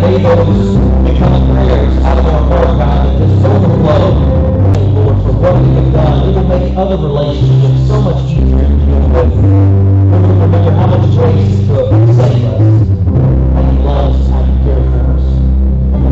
those 0.00 0.76
become 1.04 1.52
prayers 1.52 1.96
out 2.04 2.18
of 2.18 2.26
our 2.26 2.42
heart, 2.48 2.78
God, 2.78 3.06
that 3.06 3.18
just 3.18 3.44
overflow, 3.44 4.16
Lord, 4.96 5.16
for 5.22 5.32
what 5.32 5.54
we 5.62 5.68
have 5.74 5.92
done. 5.92 6.28
It 6.28 6.34
will 6.36 6.48
make 6.48 6.76
other 6.76 6.96
relationships 6.96 7.86
so 7.86 8.00
much 8.00 8.24
easier 8.24 8.64
to 8.64 8.76
deal 8.80 9.04
with. 9.12 9.32
We 9.36 10.18
remember 10.40 10.72
how 10.72 10.86
much 10.88 11.06
grace 11.16 11.52
it 11.52 11.66
took 11.68 11.90
to 11.90 12.14
save 12.14 12.44
us, 12.44 12.60
how 13.54 13.60
you 13.60 13.78
love 13.84 14.14
us, 14.14 14.28
how 14.30 14.40
you 14.40 14.56
care 14.64 14.84
for 14.88 15.02
us. 15.12 15.26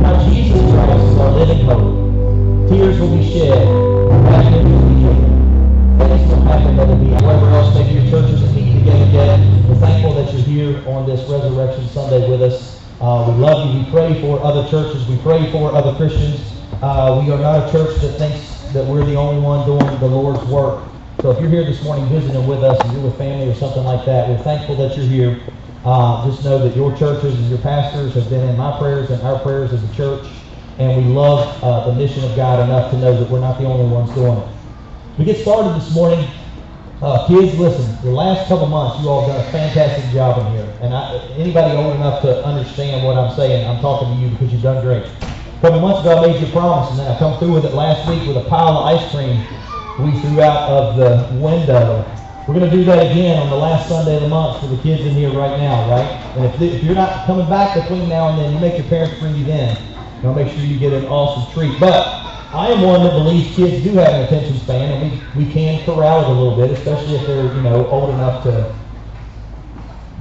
How 0.04 0.14
Jesus 0.28 0.62
Christ 0.72 1.04
is 1.08 1.18
our 1.18 1.32
living 1.32 1.64
hope. 1.64 2.68
Tears 2.68 3.00
will 3.00 3.16
be 3.16 3.24
shed, 3.24 3.66
will 3.68 4.22
be 4.22 4.68
churches 8.10 8.40
together. 8.40 9.36
We're 9.68 9.74
thankful 9.76 10.14
that 10.14 10.32
you're 10.32 10.42
here 10.42 10.88
on 10.88 11.06
this 11.06 11.28
Resurrection 11.28 11.88
Sunday 11.88 12.30
with 12.30 12.42
us. 12.42 12.80
Uh, 13.00 13.30
we 13.30 13.40
love 13.40 13.74
you. 13.74 13.77
We 13.88 13.92
pray 13.92 14.20
for 14.20 14.38
other 14.44 14.68
churches. 14.68 15.06
We 15.08 15.16
pray 15.16 15.50
for 15.50 15.74
other 15.74 15.96
Christians. 15.96 16.42
Uh, 16.82 17.22
we 17.24 17.32
are 17.32 17.38
not 17.38 17.66
a 17.66 17.72
church 17.72 17.96
that 18.02 18.18
thinks 18.18 18.70
that 18.74 18.84
we're 18.84 19.02
the 19.02 19.14
only 19.14 19.40
one 19.40 19.64
doing 19.64 19.98
the 19.98 20.06
Lord's 20.06 20.44
work. 20.50 20.84
So 21.22 21.30
if 21.30 21.40
you're 21.40 21.48
here 21.48 21.64
this 21.64 21.82
morning 21.82 22.06
visiting 22.10 22.46
with 22.46 22.62
us 22.62 22.78
and 22.84 22.92
you're 22.92 23.04
with 23.04 23.16
family 23.16 23.48
or 23.48 23.54
something 23.54 23.82
like 23.84 24.04
that, 24.04 24.28
we're 24.28 24.42
thankful 24.44 24.76
that 24.76 24.94
you're 24.94 25.06
here. 25.06 25.40
Uh, 25.86 26.28
just 26.28 26.44
know 26.44 26.58
that 26.58 26.76
your 26.76 26.94
churches 26.98 27.34
and 27.34 27.48
your 27.48 27.60
pastors 27.60 28.12
have 28.12 28.28
been 28.28 28.46
in 28.46 28.58
my 28.58 28.78
prayers 28.78 29.08
and 29.08 29.22
our 29.22 29.38
prayers 29.38 29.72
as 29.72 29.82
a 29.82 29.94
church. 29.94 30.26
And 30.76 31.02
we 31.02 31.10
love 31.10 31.64
uh, 31.64 31.86
the 31.86 31.94
mission 31.94 32.22
of 32.24 32.36
God 32.36 32.62
enough 32.62 32.90
to 32.90 32.98
know 32.98 33.18
that 33.18 33.30
we're 33.30 33.40
not 33.40 33.58
the 33.58 33.64
only 33.64 33.90
ones 33.90 34.12
doing 34.14 34.36
it. 34.36 34.48
We 35.16 35.24
get 35.24 35.38
started 35.38 35.80
this 35.80 35.94
morning. 35.94 36.28
Uh, 37.00 37.26
kids, 37.26 37.58
listen, 37.58 37.96
the 38.04 38.10
last 38.10 38.48
couple 38.48 38.66
months, 38.66 39.02
you 39.02 39.08
all 39.08 39.26
have 39.26 39.34
done 39.34 39.48
a 39.48 39.50
fantastic 39.50 40.12
job 40.12 40.46
in 40.46 40.52
here. 40.52 40.67
And 40.80 40.94
I, 40.94 41.16
anybody 41.36 41.76
old 41.76 41.96
enough 41.96 42.22
to 42.22 42.44
understand 42.44 43.04
what 43.04 43.16
I'm 43.16 43.34
saying, 43.34 43.66
I'm 43.66 43.80
talking 43.80 44.14
to 44.14 44.22
you 44.22 44.30
because 44.30 44.52
you've 44.52 44.62
done 44.62 44.84
great. 44.84 45.04
A 45.04 45.60
couple 45.60 45.80
months 45.80 46.00
ago, 46.00 46.18
I 46.18 46.26
made 46.28 46.40
you 46.40 46.46
a 46.46 46.50
promise, 46.50 46.90
and 46.90 47.00
then 47.00 47.10
I 47.10 47.18
come 47.18 47.36
through 47.38 47.52
with 47.52 47.64
it 47.64 47.74
last 47.74 48.08
week 48.08 48.26
with 48.28 48.36
a 48.36 48.48
pile 48.48 48.78
of 48.78 48.86
ice 48.86 49.10
cream 49.10 49.44
we 49.98 50.12
threw 50.20 50.40
out 50.40 50.70
of 50.70 50.96
the 50.96 51.34
window. 51.42 52.06
We're 52.46 52.54
going 52.54 52.70
to 52.70 52.74
do 52.76 52.84
that 52.84 53.10
again 53.10 53.42
on 53.42 53.50
the 53.50 53.56
last 53.56 53.88
Sunday 53.88 54.14
of 54.14 54.22
the 54.22 54.28
month 54.28 54.60
for 54.60 54.68
the 54.68 54.80
kids 54.80 55.02
in 55.02 55.12
here 55.12 55.30
right 55.30 55.58
now, 55.58 55.90
right? 55.90 56.06
And 56.36 56.44
if, 56.44 56.60
if 56.62 56.84
you're 56.84 56.94
not 56.94 57.26
coming 57.26 57.48
back 57.48 57.74
between 57.74 58.08
now 58.08 58.28
and 58.28 58.38
then, 58.38 58.54
you 58.54 58.60
make 58.60 58.78
your 58.78 58.86
parents 58.86 59.18
bring 59.18 59.34
you 59.34 59.44
then. 59.44 59.76
And 59.76 60.26
I'll 60.26 60.34
make 60.34 60.52
sure 60.52 60.62
you 60.64 60.78
get 60.78 60.92
an 60.92 61.06
awesome 61.06 61.52
treat. 61.52 61.78
But 61.80 62.06
I 62.54 62.68
am 62.68 62.82
one 62.82 63.02
that 63.02 63.10
believes 63.10 63.54
kids 63.56 63.82
do 63.82 63.90
have 63.94 64.14
an 64.14 64.22
attention 64.22 64.56
span, 64.60 64.92
and 64.92 65.12
we, 65.34 65.44
we 65.44 65.52
can 65.52 65.84
corral 65.84 66.22
it 66.22 66.28
a 66.28 66.32
little 66.32 66.56
bit, 66.56 66.70
especially 66.70 67.16
if 67.16 67.26
they're, 67.26 67.52
you 67.52 67.62
know, 67.62 67.86
old 67.88 68.10
enough 68.10 68.44
to 68.44 68.74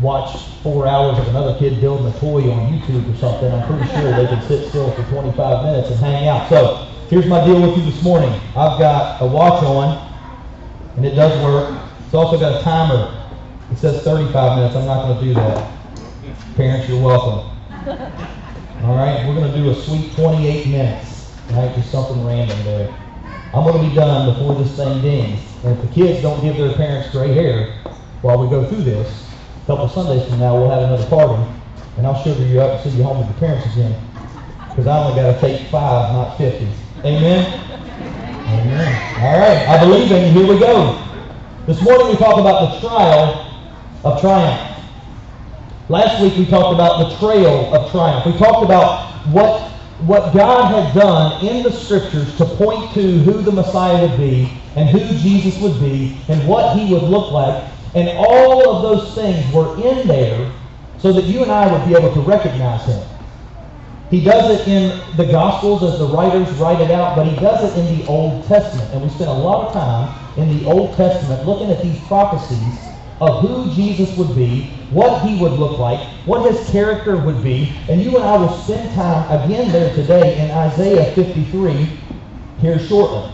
watch 0.02 0.38
four 0.62 0.88
hours 0.88 1.18
of 1.18 1.28
another 1.30 1.58
kid 1.58 1.82
building 1.82 2.06
a 2.08 2.20
toy 2.20 2.52
on 2.52 2.72
YouTube 2.72 3.12
or 3.12 3.18
something. 3.18 3.52
I'm 3.52 3.68
pretty 3.68 3.92
sure 3.94 4.16
they 4.16 4.28
can 4.28 4.42
sit 4.48 4.70
still 4.70 4.92
for 4.92 5.04
25 5.04 5.66
minutes 5.66 5.90
and 5.90 6.00
hang 6.00 6.28
out. 6.28 6.50
So 6.50 6.88
here's 7.10 7.26
my 7.26 7.44
deal 7.46 7.62
with 7.62 7.78
you 7.78 7.84
this 7.90 8.04
morning. 8.04 8.32
I've 8.56 8.78
got 8.80 9.22
a 9.22 9.26
watch 9.26 9.64
on, 9.64 10.08
and 10.98 11.06
it 11.06 11.16
does 11.16 11.42
work. 11.44 11.82
It's 12.06 12.14
also 12.14 12.40
got 12.40 12.60
a 12.60 12.64
timer. 12.64 13.14
It 13.72 13.78
says 13.78 14.04
35 14.04 14.58
minutes. 14.58 14.76
I'm 14.76 14.86
not 14.86 15.08
going 15.08 15.20
to 15.20 15.26
do 15.26 15.34
that. 15.34 15.72
Parents, 16.56 16.88
you're 16.88 17.02
welcome. 17.02 17.52
All 18.84 18.96
right, 18.96 19.28
we're 19.28 19.34
going 19.34 19.52
to 19.52 19.58
do 19.58 19.70
a 19.72 19.76
sweet 19.76 20.14
28 20.14 20.68
minutes. 20.68 21.34
Right, 21.52 21.74
just 21.76 21.92
something 21.92 22.26
random 22.26 22.64
there. 22.64 22.94
I'm 23.54 23.64
going 23.64 23.82
to 23.82 23.90
be 23.90 23.96
done 23.96 24.34
before 24.34 24.56
this 24.56 24.76
thing 24.76 25.02
dings. 25.02 25.42
And 25.64 25.78
if 25.78 25.82
the 25.82 25.94
kids 25.94 26.22
don't 26.22 26.42
give 26.42 26.58
their 26.58 26.74
parents 26.74 27.10
gray 27.10 27.34
hair 27.34 27.74
while 28.22 28.38
we 28.38 28.50
go 28.50 28.68
through 28.68 28.84
this, 28.84 29.27
couple 29.68 29.90
Sundays 29.90 30.26
from 30.30 30.40
now 30.40 30.56
we'll 30.56 30.70
have 30.70 30.84
another 30.84 31.06
party, 31.08 31.44
and 31.98 32.08
I'll 32.08 32.24
sugar 32.24 32.42
you 32.42 32.62
up 32.62 32.76
and 32.76 32.84
send 32.84 32.96
you 32.96 33.04
home 33.04 33.20
with 33.20 33.28
your 33.28 33.38
parents 33.38 33.66
again. 33.76 34.02
Because 34.70 34.88
I 34.88 34.98
only 34.98 35.22
got 35.22 35.34
to 35.34 35.42
take 35.42 35.68
five, 35.68 36.14
not 36.14 36.38
50. 36.38 36.66
Amen? 37.04 37.60
Amen. 38.48 39.20
All 39.20 39.38
right, 39.38 39.68
I 39.68 39.84
believe 39.84 40.10
in 40.10 40.34
you. 40.34 40.40
Here 40.40 40.54
we 40.54 40.58
go. 40.58 41.04
This 41.66 41.82
morning 41.82 42.08
we 42.08 42.16
talked 42.16 42.40
about 42.40 42.72
the 42.72 42.88
trial 42.88 43.46
of 44.06 44.22
triumph. 44.22 44.86
Last 45.90 46.22
week 46.22 46.38
we 46.38 46.46
talked 46.46 46.74
about 46.74 47.10
the 47.10 47.18
trail 47.18 47.76
of 47.76 47.92
triumph. 47.92 48.26
We 48.26 48.38
talked 48.38 48.64
about 48.64 49.12
what, 49.28 49.70
what 50.00 50.34
God 50.34 50.72
had 50.72 50.98
done 50.98 51.46
in 51.46 51.64
the 51.64 51.72
scriptures 51.74 52.38
to 52.38 52.46
point 52.46 52.94
to 52.94 53.20
who 53.20 53.42
the 53.42 53.52
Messiah 53.52 54.08
would 54.08 54.18
be 54.18 54.50
and 54.78 54.88
who 54.88 55.00
Jesus 55.18 55.62
would 55.62 55.78
be 55.82 56.22
and 56.30 56.48
what 56.48 56.78
he 56.78 56.94
would 56.94 57.04
look 57.04 57.34
like. 57.34 57.70
And 57.98 58.16
all 58.16 58.70
of 58.70 58.84
those 58.84 59.16
things 59.16 59.52
were 59.52 59.76
in 59.84 60.08
there 60.08 60.52
so 61.00 61.12
that 61.14 61.24
you 61.24 61.42
and 61.42 61.52
I 61.52 61.66
would 61.72 61.84
be 61.88 61.96
able 61.96 62.14
to 62.14 62.22
recognize 62.22 62.86
him. 62.86 63.04
He 64.12 64.24
does 64.24 64.60
it 64.60 64.68
in 64.68 65.18
the 65.18 65.26
Gospels 65.26 65.82
as 65.82 65.98
the 65.98 66.06
writers 66.06 66.48
write 66.60 66.80
it 66.80 66.92
out, 66.92 67.16
but 67.16 67.26
he 67.26 67.36
does 67.38 67.76
it 67.76 67.80
in 67.80 67.98
the 67.98 68.06
Old 68.06 68.46
Testament. 68.46 68.94
And 68.94 69.02
we 69.02 69.10
spent 69.10 69.32
a 69.32 69.34
lot 69.34 69.66
of 69.66 69.74
time 69.74 70.38
in 70.38 70.60
the 70.60 70.70
Old 70.70 70.96
Testament 70.96 71.44
looking 71.48 71.72
at 71.72 71.82
these 71.82 72.00
prophecies 72.02 72.78
of 73.20 73.42
who 73.42 73.74
Jesus 73.74 74.16
would 74.16 74.36
be, 74.36 74.66
what 74.92 75.28
he 75.28 75.36
would 75.42 75.54
look 75.54 75.80
like, 75.80 76.00
what 76.28 76.52
his 76.52 76.70
character 76.70 77.18
would 77.18 77.44
be. 77.44 77.74
And 77.90 78.00
you 78.00 78.16
and 78.16 78.24
I 78.24 78.38
will 78.38 78.54
spend 78.60 78.94
time 78.94 79.42
again 79.42 79.72
there 79.72 79.92
today 79.96 80.40
in 80.40 80.52
Isaiah 80.52 81.16
53 81.16 81.88
here 82.60 82.78
shortly. 82.78 83.28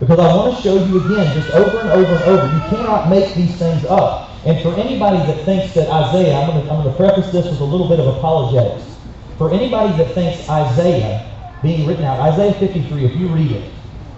Because 0.00 0.18
I 0.18 0.34
want 0.34 0.56
to 0.56 0.62
show 0.62 0.82
you 0.82 1.04
again, 1.04 1.36
just 1.36 1.50
over 1.50 1.78
and 1.78 1.90
over 1.90 2.14
and 2.14 2.24
over, 2.24 2.54
you 2.54 2.60
cannot 2.70 3.10
make 3.10 3.34
these 3.34 3.54
things 3.56 3.84
up. 3.84 4.30
And 4.46 4.60
for 4.62 4.74
anybody 4.74 5.18
that 5.30 5.44
thinks 5.44 5.74
that 5.74 5.90
Isaiah, 5.90 6.36
I'm 6.36 6.48
going 6.48 6.64
to, 6.64 6.72
I'm 6.72 6.82
going 6.82 6.90
to 6.90 6.96
preface 6.96 7.30
this 7.30 7.44
with 7.44 7.60
a 7.60 7.64
little 7.64 7.86
bit 7.86 8.00
of 8.00 8.06
apologetics. 8.06 8.96
For 9.36 9.52
anybody 9.52 9.96
that 10.02 10.14
thinks 10.14 10.48
Isaiah 10.48 11.30
being 11.62 11.86
written 11.86 12.04
out, 12.04 12.18
Isaiah 12.18 12.54
53, 12.54 13.04
if 13.04 13.14
you 13.16 13.28
read 13.28 13.52
it, 13.52 13.70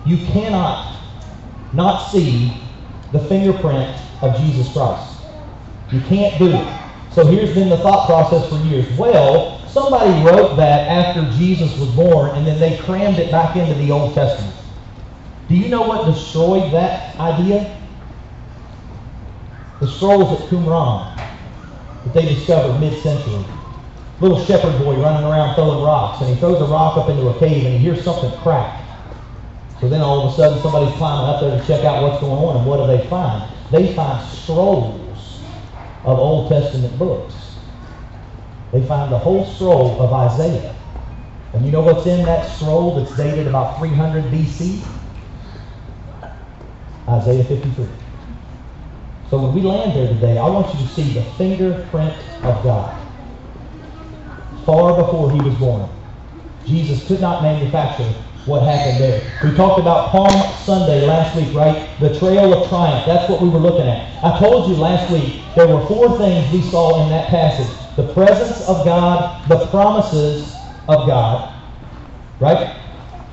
you 0.07 0.19
cannot 0.27 1.01
not 1.73 2.11
see 2.13 2.57
the 3.11 3.19
fingerprint 3.19 4.01
of 4.21 4.37
Jesus 4.41 4.73
Christ. 4.73 5.17
You 5.91 6.01
can't 6.03 6.39
do 6.39 6.47
it. 6.47 6.81
So 7.11 7.27
here's 7.27 7.55
been 7.55 7.69
the 7.69 7.79
thought 7.79 8.07
process 8.07 8.49
for 8.49 8.57
years. 8.67 8.87
Well, 8.97 9.59
somebody 9.67 10.11
wrote 10.23 10.57
that 10.57 10.89
after 10.89 11.29
Jesus 11.37 11.77
was 11.77 11.91
born, 11.91 12.31
and 12.37 12.47
then 12.47 12.61
they 12.61 12.79
crammed 12.79 13.19
it 13.19 13.33
back 13.33 13.57
into 13.57 13.75
the 13.75 13.91
Old 13.91 14.15
Testament. 14.15 14.57
Do 15.49 15.55
you 15.57 15.69
know 15.69 15.83
what 15.83 16.07
destroyed 16.07 16.73
that 16.73 17.17
idea? 17.19 17.79
The 19.81 19.89
scrolls 19.89 20.41
at 20.41 20.49
Qumran 20.49 21.17
that 22.05 22.15
they 22.15 22.25
discovered 22.35 22.79
mid-century. 22.79 23.45
Little 24.21 24.45
shepherd 24.45 24.79
boy 24.79 25.01
running 25.03 25.25
around 25.25 25.57
throwing 25.57 25.85
rocks, 25.85 26.21
and 26.21 26.33
he 26.33 26.37
throws 26.37 26.61
a 26.61 26.67
rock 26.67 26.97
up 26.97 27.09
into 27.09 27.29
a 27.29 27.39
cave, 27.39 27.65
and 27.65 27.73
he 27.75 27.79
hears 27.79 28.05
something 28.05 28.31
crack. 28.41 28.85
So 29.81 29.89
then 29.89 30.01
all 30.01 30.27
of 30.27 30.33
a 30.33 30.37
sudden 30.37 30.63
somebody's 30.63 30.95
climbing 30.97 31.35
up 31.35 31.41
there 31.41 31.59
to 31.59 31.67
check 31.67 31.85
out 31.85 32.03
what's 32.05 32.21
going 32.21 32.33
on, 32.33 32.59
and 32.59 32.67
what 32.67 32.77
do 32.77 32.87
they 32.87 33.05
find? 33.09 33.53
They 33.73 33.93
find 33.95 34.25
scrolls 34.29 35.43
of 36.05 36.19
Old 36.19 36.49
Testament 36.49 36.97
books. 36.99 37.35
They 38.73 38.87
find 38.87 39.11
the 39.13 39.19
whole 39.19 39.45
scroll 39.45 40.01
of 40.01 40.13
Isaiah. 40.13 40.75
And 41.53 41.67
you 41.67 41.73
know 41.73 41.83
what's 41.83 42.07
in 42.07 42.25
that 42.25 42.49
scroll 42.57 42.95
that's 42.95 43.17
dated 43.17 43.49
about 43.49 43.79
300 43.79 44.25
BC? 44.25 44.83
Isaiah 47.09 47.45
53. 47.45 47.87
So 49.31 49.39
when 49.39 49.55
we 49.55 49.63
land 49.63 49.97
there 49.97 50.09
today, 50.09 50.39
I 50.39 50.47
want 50.47 50.73
you 50.75 50.87
to 50.87 50.93
see 50.93 51.13
the 51.15 51.23
fingerprint 51.39 52.15
of 52.45 52.63
God. 52.63 52.99
Far 54.67 55.03
before 55.03 55.33
he 55.33 55.41
was 55.41 55.55
born. 55.57 55.89
Jesus 56.67 57.07
could 57.09 57.21
not 57.21 57.43
manufacture 57.43 58.13
what 58.45 58.63
happened 58.63 59.01
there. 59.01 59.23
We 59.43 59.57
talked 59.57 59.81
about 59.81 60.11
Palm 60.11 60.53
Sunday 60.65 61.07
last 61.07 61.37
week, 61.37 61.53
right? 61.55 61.89
The 62.01 62.17
trail 62.19 62.53
of 62.53 62.69
triumph. 62.69 63.07
That's 63.07 63.29
what 63.31 63.41
we 63.41 63.49
were 63.49 63.59
looking 63.59 63.89
at. 63.89 64.23
I 64.23 64.39
told 64.39 64.69
you 64.69 64.77
last 64.77 65.11
week 65.11 65.43
there 65.57 65.67
were 65.67 65.85
four 65.87 66.19
things 66.19 66.53
we 66.53 66.63
saw 66.71 67.03
in 67.03 67.09
that 67.11 67.29
passage. 67.29 67.75
The 67.97 68.13
presence 68.13 68.61
of 68.69 68.85
God, 68.85 69.49
the 69.49 69.67
promises 69.69 70.57
of 70.89 71.07
God, 71.07 71.55
right? 72.41 72.77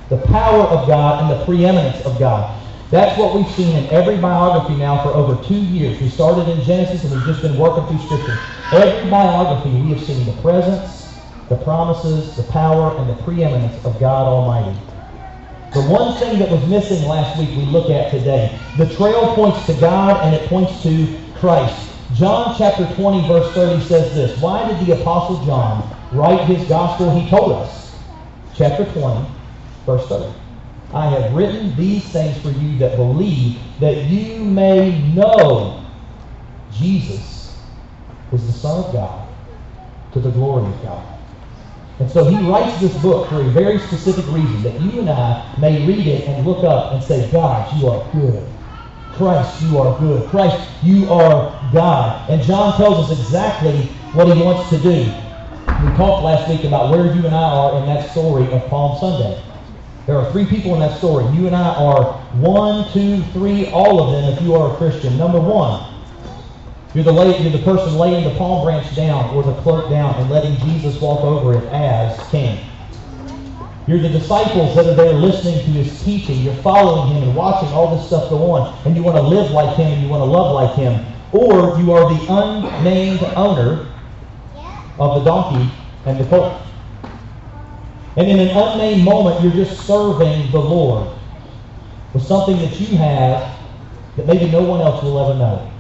The 0.09 0.17
power 0.27 0.63
of 0.63 0.87
God 0.87 1.23
and 1.23 1.39
the 1.39 1.45
preeminence 1.45 2.03
of 2.05 2.17
God. 2.19 2.55
That's 2.91 3.19
what 3.19 3.35
we've 3.35 3.49
seen 3.51 3.75
in 3.75 3.85
every 3.91 4.17
biography 4.17 4.75
now 4.75 5.03
for 5.03 5.09
over 5.09 5.41
two 5.47 5.59
years. 5.59 6.01
We 6.01 6.09
started 6.09 6.49
in 6.49 6.63
Genesis 6.63 7.03
and 7.03 7.13
we've 7.13 7.25
just 7.25 7.43
been 7.43 7.55
working 7.55 7.85
through 7.85 8.03
Scripture. 8.07 8.39
Every 8.71 9.07
biography 9.11 9.69
we 9.69 9.91
have 9.91 10.03
seen 10.03 10.25
the 10.25 10.41
presence, 10.41 11.13
the 11.49 11.57
promises, 11.57 12.35
the 12.35 12.43
power, 12.51 12.97
and 12.97 13.07
the 13.07 13.21
preeminence 13.23 13.75
of 13.85 13.99
God 13.99 14.25
Almighty. 14.25 14.75
The 15.75 15.83
one 15.83 16.17
thing 16.17 16.39
that 16.39 16.49
was 16.49 16.67
missing 16.67 17.07
last 17.07 17.37
week 17.37 17.49
we 17.49 17.65
look 17.65 17.91
at 17.91 18.09
today. 18.09 18.57
The 18.77 18.91
trail 18.95 19.35
points 19.35 19.63
to 19.67 19.79
God 19.79 20.25
and 20.25 20.33
it 20.33 20.49
points 20.49 20.81
to 20.81 21.15
Christ. 21.35 21.91
John 22.15 22.55
chapter 22.57 22.91
20 22.95 23.27
verse 23.27 23.53
30 23.53 23.85
says 23.85 24.15
this. 24.15 24.41
Why 24.41 24.67
did 24.67 24.87
the 24.87 24.99
apostle 24.99 25.45
John 25.45 25.95
write 26.11 26.43
his 26.47 26.67
gospel? 26.67 27.15
He 27.15 27.29
told 27.29 27.51
us. 27.51 27.95
Chapter 28.55 28.91
20 28.93 29.29
verse 29.85 30.07
30. 30.07 30.38
I 30.93 31.07
have 31.09 31.33
written 31.35 31.75
these 31.75 32.03
things 32.09 32.41
for 32.41 32.49
you 32.49 32.77
that 32.79 32.95
believe 32.97 33.59
that 33.79 34.05
you 34.05 34.43
may 34.43 34.99
know 35.13 35.85
Jesus 36.71 37.55
is 38.31 38.45
the 38.47 38.53
Son 38.53 38.83
of 38.85 38.93
God 38.93 39.29
to 40.13 40.19
the 40.19 40.31
glory 40.31 40.65
of 40.65 40.81
God. 40.81 41.19
And 41.99 42.09
so 42.09 42.23
he 42.23 42.37
writes 42.49 42.79
this 42.79 42.95
book 43.01 43.29
for 43.29 43.41
a 43.41 43.49
very 43.49 43.77
specific 43.77 44.25
reason, 44.27 44.63
that 44.63 44.79
you 44.81 45.01
and 45.01 45.09
I 45.09 45.53
may 45.59 45.85
read 45.85 46.07
it 46.07 46.27
and 46.27 46.45
look 46.45 46.63
up 46.63 46.93
and 46.93 47.03
say, 47.03 47.29
God, 47.29 47.71
you 47.77 47.87
are 47.89 48.09
good. 48.11 48.47
Christ, 49.13 49.61
you 49.63 49.77
are 49.77 49.99
good. 49.99 50.29
Christ, 50.29 50.57
you 50.81 51.11
are 51.11 51.51
God. 51.73 52.29
And 52.29 52.41
John 52.41 52.77
tells 52.77 53.11
us 53.11 53.19
exactly 53.19 53.83
what 54.13 54.33
he 54.33 54.41
wants 54.41 54.69
to 54.69 54.77
do. 54.79 55.03
We 55.83 55.95
talked 55.97 56.23
last 56.23 56.49
week 56.49 56.63
about 56.63 56.89
where 56.89 57.13
you 57.13 57.25
and 57.25 57.35
I 57.35 57.43
are 57.43 57.79
in 57.79 57.85
that 57.87 58.09
story 58.11 58.51
of 58.51 58.65
Palm 58.69 58.97
Sunday. 58.99 59.43
There 60.09 60.17
are 60.17 60.31
three 60.31 60.47
people 60.47 60.73
in 60.73 60.79
that 60.79 60.97
story. 60.97 61.23
You 61.37 61.45
and 61.45 61.55
I 61.55 61.75
are 61.75 62.13
one, 62.41 62.91
two, 62.93 63.21
three, 63.25 63.67
all 63.67 64.01
of 64.01 64.11
them 64.11 64.33
if 64.33 64.41
you 64.41 64.55
are 64.55 64.73
a 64.73 64.77
Christian. 64.77 65.15
Number 65.19 65.39
one, 65.39 65.85
you're 66.95 67.03
the, 67.03 67.11
lay, 67.11 67.39
you're 67.39 67.51
the 67.51 67.63
person 67.63 67.93
laying 67.93 68.23
the 68.23 68.33
palm 68.33 68.65
branch 68.65 68.95
down 68.95 69.29
or 69.35 69.43
the 69.43 69.53
cloak 69.61 69.87
down 69.91 70.15
and 70.15 70.31
letting 70.31 70.57
Jesus 70.67 70.99
walk 70.99 71.19
over 71.19 71.59
it 71.59 71.63
as 71.71 72.27
king. 72.31 72.57
You're 73.85 73.99
the 73.99 74.09
disciples 74.09 74.75
that 74.77 74.87
are 74.87 74.95
there 74.95 75.13
listening 75.13 75.59
to 75.59 75.71
his 75.73 76.03
teaching. 76.03 76.41
You're 76.41 76.55
following 76.63 77.13
him 77.13 77.21
and 77.21 77.35
watching 77.35 77.69
all 77.69 77.95
this 77.95 78.07
stuff 78.07 78.31
go 78.31 78.51
on, 78.53 78.75
and 78.87 78.95
you 78.95 79.03
want 79.03 79.17
to 79.17 79.21
live 79.21 79.51
like 79.51 79.77
him 79.77 79.93
and 79.93 80.01
you 80.01 80.09
want 80.09 80.21
to 80.21 80.25
love 80.25 80.55
like 80.55 80.75
him. 80.75 81.05
Or 81.33 81.79
you 81.79 81.93
are 81.93 82.11
the 82.11 82.25
unnamed 82.33 83.21
owner 83.35 83.85
of 84.97 85.19
the 85.19 85.29
donkey 85.29 85.71
and 86.07 86.19
the 86.19 86.25
colt. 86.25 86.63
And 88.19 88.29
in 88.29 88.37
an 88.37 88.49
unnamed 88.49 89.05
moment, 89.05 89.41
you're 89.41 89.53
just 89.53 89.87
serving 89.87 90.51
the 90.51 90.59
Lord 90.59 91.07
with 92.13 92.21
something 92.21 92.57
that 92.57 92.77
you 92.77 92.97
have 92.97 93.57
that 94.17 94.27
maybe 94.27 94.51
no 94.51 94.61
one 94.61 94.81
else 94.81 95.01
will 95.01 95.17
ever 95.23 95.39
know. 95.39 95.71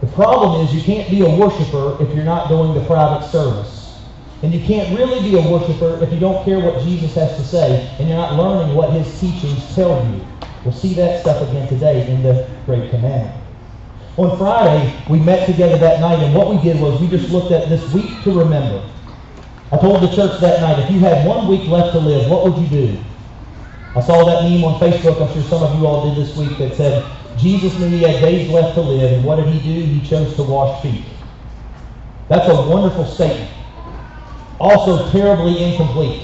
The 0.00 0.06
problem 0.06 0.64
is 0.64 0.72
you 0.72 0.80
can't 0.80 1.10
be 1.10 1.22
a 1.22 1.28
worshiper 1.28 2.00
if 2.00 2.14
you're 2.14 2.24
not 2.24 2.48
doing 2.48 2.72
the 2.74 2.84
private 2.86 3.26
service. 3.26 4.00
And 4.44 4.54
you 4.54 4.64
can't 4.64 4.96
really 4.96 5.28
be 5.28 5.36
a 5.36 5.50
worshiper 5.50 6.00
if 6.04 6.12
you 6.12 6.20
don't 6.20 6.44
care 6.44 6.60
what 6.60 6.84
Jesus 6.84 7.16
has 7.16 7.36
to 7.36 7.44
say 7.44 7.84
and 7.98 8.08
you're 8.08 8.16
not 8.16 8.34
learning 8.34 8.76
what 8.76 8.92
his 8.92 9.20
teachings 9.20 9.74
tell 9.74 10.06
you. 10.06 10.24
We'll 10.64 10.72
see 10.72 10.94
that 10.94 11.20
stuff 11.22 11.42
again 11.48 11.68
today 11.68 12.08
in 12.08 12.22
the 12.22 12.48
Great 12.64 12.90
Commandment. 12.90 13.42
On 14.18 14.38
Friday, 14.38 14.94
we 15.10 15.18
met 15.18 15.46
together 15.46 15.78
that 15.78 15.98
night, 15.98 16.22
and 16.22 16.32
what 16.32 16.48
we 16.48 16.62
did 16.62 16.80
was 16.80 17.00
we 17.00 17.08
just 17.08 17.30
looked 17.30 17.50
at 17.50 17.68
this 17.68 17.92
week 17.92 18.22
to 18.22 18.30
remember. 18.30 18.88
I 19.72 19.78
told 19.78 20.02
the 20.02 20.14
church 20.14 20.38
that 20.42 20.60
night, 20.60 20.78
if 20.80 20.90
you 20.90 21.00
had 21.00 21.26
one 21.26 21.48
week 21.48 21.66
left 21.66 21.92
to 21.92 21.98
live, 21.98 22.30
what 22.30 22.44
would 22.44 22.62
you 22.62 22.68
do? 22.68 23.02
I 23.96 24.02
saw 24.02 24.22
that 24.24 24.44
meme 24.44 24.64
on 24.64 24.78
Facebook, 24.78 25.26
I'm 25.26 25.32
sure 25.32 25.42
some 25.44 25.62
of 25.62 25.78
you 25.78 25.86
all 25.86 26.14
did 26.14 26.22
this 26.22 26.36
week, 26.36 26.58
that 26.58 26.74
said, 26.76 27.10
Jesus 27.38 27.78
knew 27.78 27.88
he 27.88 28.02
had 28.02 28.20
days 28.20 28.50
left 28.50 28.74
to 28.74 28.82
live, 28.82 29.12
and 29.12 29.24
what 29.24 29.36
did 29.36 29.46
he 29.46 29.60
do? 29.60 29.80
He 29.80 30.06
chose 30.06 30.36
to 30.36 30.42
wash 30.42 30.82
feet. 30.82 31.06
That's 32.28 32.46
a 32.48 32.54
wonderful 32.68 33.06
statement. 33.06 33.50
Also 34.60 35.10
terribly 35.10 35.62
incomplete. 35.64 36.22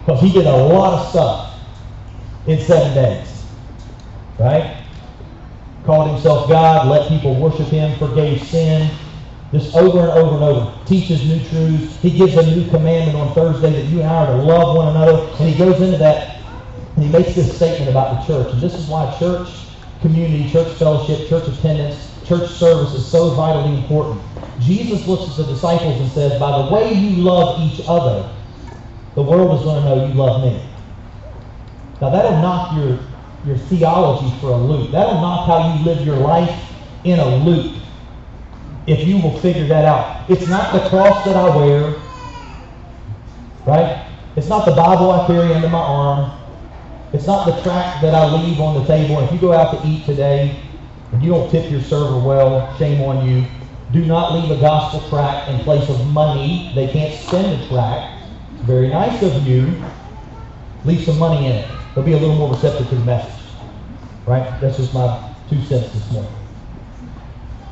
Because 0.00 0.20
he 0.20 0.32
did 0.32 0.46
a 0.46 0.56
lot 0.56 0.98
of 0.98 1.08
stuff 1.10 1.60
in 2.48 2.60
seven 2.60 2.92
days. 2.92 3.44
Right? 4.40 4.84
Called 5.84 6.10
himself 6.10 6.48
God, 6.48 6.88
let 6.88 7.08
people 7.08 7.36
worship 7.36 7.68
him, 7.68 7.96
forgave 7.98 8.42
sin, 8.42 8.90
just 9.52 9.76
over 9.76 10.00
and 10.00 10.10
over 10.10 10.34
and 10.34 10.44
over. 10.44 10.86
Teaches 10.86 11.24
new 11.28 11.38
truths. 11.50 12.00
He 12.00 12.10
gives 12.10 12.36
a 12.36 12.42
new 12.56 12.68
commandment 12.70 13.16
on 13.18 13.34
Thursday 13.34 13.70
that 13.70 13.84
you 13.84 14.00
and 14.00 14.08
I 14.08 14.26
are 14.26 14.36
to 14.38 14.42
love 14.42 14.76
one 14.76 14.88
another. 14.88 15.28
And 15.38 15.48
he 15.50 15.56
goes 15.58 15.80
into 15.80 15.98
that 15.98 16.40
and 16.96 17.04
he 17.04 17.10
makes 17.10 17.34
this 17.34 17.54
statement 17.54 17.90
about 17.90 18.20
the 18.20 18.26
church. 18.26 18.52
And 18.52 18.62
this 18.62 18.72
is 18.74 18.88
why 18.88 19.14
church 19.18 19.48
community, 20.00 20.50
church 20.50 20.74
fellowship, 20.78 21.28
church 21.28 21.46
attendance, 21.48 22.18
church 22.26 22.50
service 22.50 22.94
is 22.94 23.06
so 23.06 23.30
vitally 23.34 23.76
important. 23.76 24.22
Jesus 24.58 25.06
looks 25.06 25.30
at 25.30 25.36
the 25.36 25.52
disciples 25.52 26.00
and 26.00 26.10
says, 26.10 26.40
by 26.40 26.62
the 26.62 26.74
way 26.74 26.94
you 26.94 27.22
love 27.22 27.60
each 27.60 27.84
other, 27.86 28.34
the 29.14 29.22
world 29.22 29.58
is 29.58 29.64
going 29.64 29.82
to 29.82 29.88
know 29.88 30.06
you 30.06 30.14
love 30.14 30.42
me. 30.42 30.66
Now 32.00 32.08
that'll 32.08 32.40
knock 32.40 32.74
your, 32.76 32.98
your 33.44 33.58
theology 33.66 34.34
for 34.40 34.52
a 34.52 34.56
loop. 34.56 34.92
That'll 34.92 35.20
knock 35.20 35.46
how 35.46 35.76
you 35.76 35.84
live 35.84 36.06
your 36.06 36.16
life 36.16 36.72
in 37.04 37.18
a 37.18 37.36
loop 37.36 37.82
if 38.86 39.06
you 39.06 39.18
will 39.18 39.38
figure 39.38 39.66
that 39.66 39.84
out. 39.84 40.28
It's 40.28 40.48
not 40.48 40.72
the 40.72 40.88
cross 40.88 41.24
that 41.24 41.36
I 41.36 41.56
wear, 41.56 41.94
right? 43.66 44.08
It's 44.36 44.48
not 44.48 44.64
the 44.64 44.72
Bible 44.72 45.10
I 45.10 45.26
carry 45.26 45.52
under 45.52 45.68
my 45.68 45.78
arm. 45.78 46.38
It's 47.12 47.26
not 47.26 47.44
the 47.44 47.60
tract 47.62 48.02
that 48.02 48.14
I 48.14 48.32
leave 48.34 48.58
on 48.60 48.80
the 48.80 48.86
table. 48.86 49.20
If 49.20 49.32
you 49.32 49.38
go 49.38 49.52
out 49.52 49.78
to 49.78 49.86
eat 49.86 50.06
today 50.06 50.58
and 51.12 51.22
you 51.22 51.30
don't 51.30 51.50
tip 51.50 51.70
your 51.70 51.82
server 51.82 52.18
well, 52.18 52.74
shame 52.78 53.02
on 53.02 53.28
you. 53.28 53.46
Do 53.92 54.04
not 54.06 54.32
leave 54.32 54.50
a 54.50 54.58
gospel 54.58 55.06
tract 55.10 55.50
in 55.50 55.60
place 55.60 55.88
of 55.90 56.06
money. 56.06 56.72
They 56.74 56.88
can't 56.88 57.12
spend 57.14 57.60
a 57.60 57.68
tract. 57.68 58.24
Very 58.62 58.88
nice 58.88 59.22
of 59.22 59.46
you. 59.46 59.82
Leave 60.84 61.04
some 61.04 61.18
money 61.18 61.46
in 61.46 61.52
it. 61.52 61.70
They'll 61.94 62.04
be 62.04 62.12
a 62.12 62.18
little 62.18 62.36
more 62.36 62.54
receptive 62.54 62.88
to 62.88 62.94
the 62.94 63.04
message. 63.04 63.44
Right? 64.26 64.58
That's 64.60 64.78
just 64.78 64.94
my 64.94 65.34
two 65.50 65.62
cents 65.66 65.92
this 65.92 66.10
morning. 66.10 66.41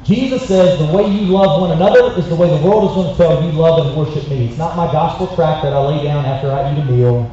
Jesus 0.04 0.48
says 0.48 0.78
the 0.78 0.86
way 0.86 1.06
you 1.06 1.26
love 1.26 1.60
one 1.60 1.72
another 1.72 2.18
is 2.18 2.28
the 2.28 2.34
way 2.34 2.48
the 2.48 2.64
world 2.66 2.90
is 2.90 2.94
going 2.94 3.10
to 3.10 3.16
tell 3.16 3.44
you 3.44 3.52
love 3.52 3.86
and 3.86 3.96
worship 3.96 4.28
me. 4.28 4.48
It's 4.48 4.58
not 4.58 4.76
my 4.76 4.90
gospel 4.90 5.26
tract 5.36 5.62
that 5.62 5.72
I 5.72 5.78
lay 5.86 6.04
down 6.04 6.24
after 6.24 6.50
I 6.50 6.72
eat 6.72 6.78
a 6.78 6.84
meal. 6.84 7.30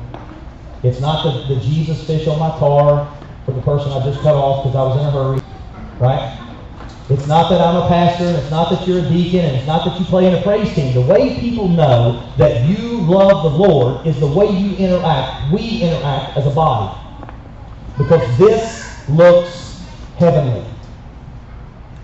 It's 0.83 0.99
not 0.99 1.23
the, 1.23 1.55
the 1.55 1.61
Jesus 1.61 2.05
fish 2.05 2.27
on 2.27 2.39
my 2.39 2.49
car 2.59 3.11
for 3.45 3.53
the 3.53 3.61
person 3.61 3.91
I 3.91 4.03
just 4.03 4.21
cut 4.21 4.35
off 4.35 4.65
because 4.65 4.75
I 4.75 4.83
was 4.83 4.99
in 4.99 5.07
a 5.07 5.11
hurry. 5.11 5.41
Right? 5.99 6.37
It's 7.09 7.25
not 7.25 7.49
that 7.49 7.61
I'm 7.61 7.77
a 7.77 7.87
pastor, 7.87 8.25
and 8.25 8.35
it's 8.35 8.51
not 8.51 8.69
that 8.69 8.85
you're 8.85 8.99
a 8.99 9.09
deacon, 9.09 9.45
and 9.45 9.55
it's 9.55 9.65
not 9.65 9.85
that 9.85 9.97
you 9.97 10.05
play 10.05 10.27
in 10.27 10.33
a 10.33 10.41
praise 10.41 10.73
team. 10.75 10.93
The 10.93 11.01
way 11.01 11.39
people 11.39 11.69
know 11.69 12.33
that 12.37 12.65
you 12.67 12.99
love 12.99 13.43
the 13.43 13.57
Lord 13.57 14.05
is 14.05 14.19
the 14.19 14.27
way 14.27 14.45
you 14.47 14.75
interact, 14.75 15.53
we 15.53 15.81
interact 15.81 16.35
as 16.35 16.45
a 16.45 16.49
body. 16.49 16.99
Because 17.97 18.37
this 18.37 19.07
looks 19.09 19.87
heavenly. 20.17 20.76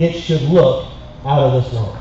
It 0.03 0.19
should 0.19 0.41
look 0.41 0.87
out 1.25 1.39
of 1.39 1.63
this 1.63 1.73
world. 1.73 1.97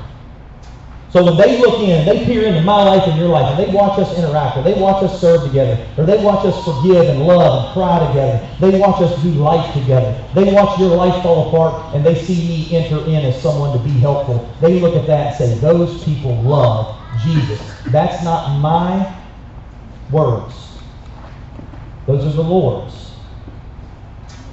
So 1.10 1.22
when 1.22 1.36
they 1.36 1.60
look 1.60 1.80
in, 1.80 2.06
they 2.06 2.24
peer 2.24 2.46
into 2.46 2.62
my 2.62 2.82
life 2.82 3.06
and 3.06 3.18
your 3.18 3.28
life, 3.28 3.46
and 3.50 3.58
they 3.58 3.72
watch 3.72 3.98
us 3.98 4.16
interact, 4.16 4.56
or 4.56 4.62
they 4.62 4.72
watch 4.72 5.04
us 5.04 5.20
serve 5.20 5.42
together, 5.44 5.86
or 5.98 6.06
they 6.06 6.24
watch 6.24 6.44
us 6.46 6.64
forgive 6.64 7.06
and 7.06 7.22
love 7.26 7.66
and 7.66 7.72
cry 7.74 8.04
together. 8.08 8.48
They 8.60 8.78
watch 8.78 9.02
us 9.02 9.22
do 9.22 9.28
life 9.32 9.72
together. 9.74 10.26
They 10.34 10.52
watch 10.52 10.80
your 10.80 10.96
life 10.96 11.22
fall 11.22 11.48
apart, 11.48 11.94
and 11.94 12.04
they 12.04 12.14
see 12.14 12.48
me 12.48 12.74
enter 12.74 13.04
in 13.04 13.26
as 13.26 13.40
someone 13.40 13.76
to 13.76 13.84
be 13.84 13.90
helpful. 14.00 14.52
They 14.60 14.80
look 14.80 14.96
at 14.96 15.06
that 15.06 15.26
and 15.26 15.36
say, 15.36 15.58
those 15.58 16.02
people 16.02 16.42
love 16.42 16.98
Jesus. 17.22 17.60
That's 17.88 18.24
not 18.24 18.58
my 18.58 19.14
words. 20.10 20.54
Those 22.06 22.24
are 22.24 22.32
the 22.32 22.42
Lord's. 22.42 23.11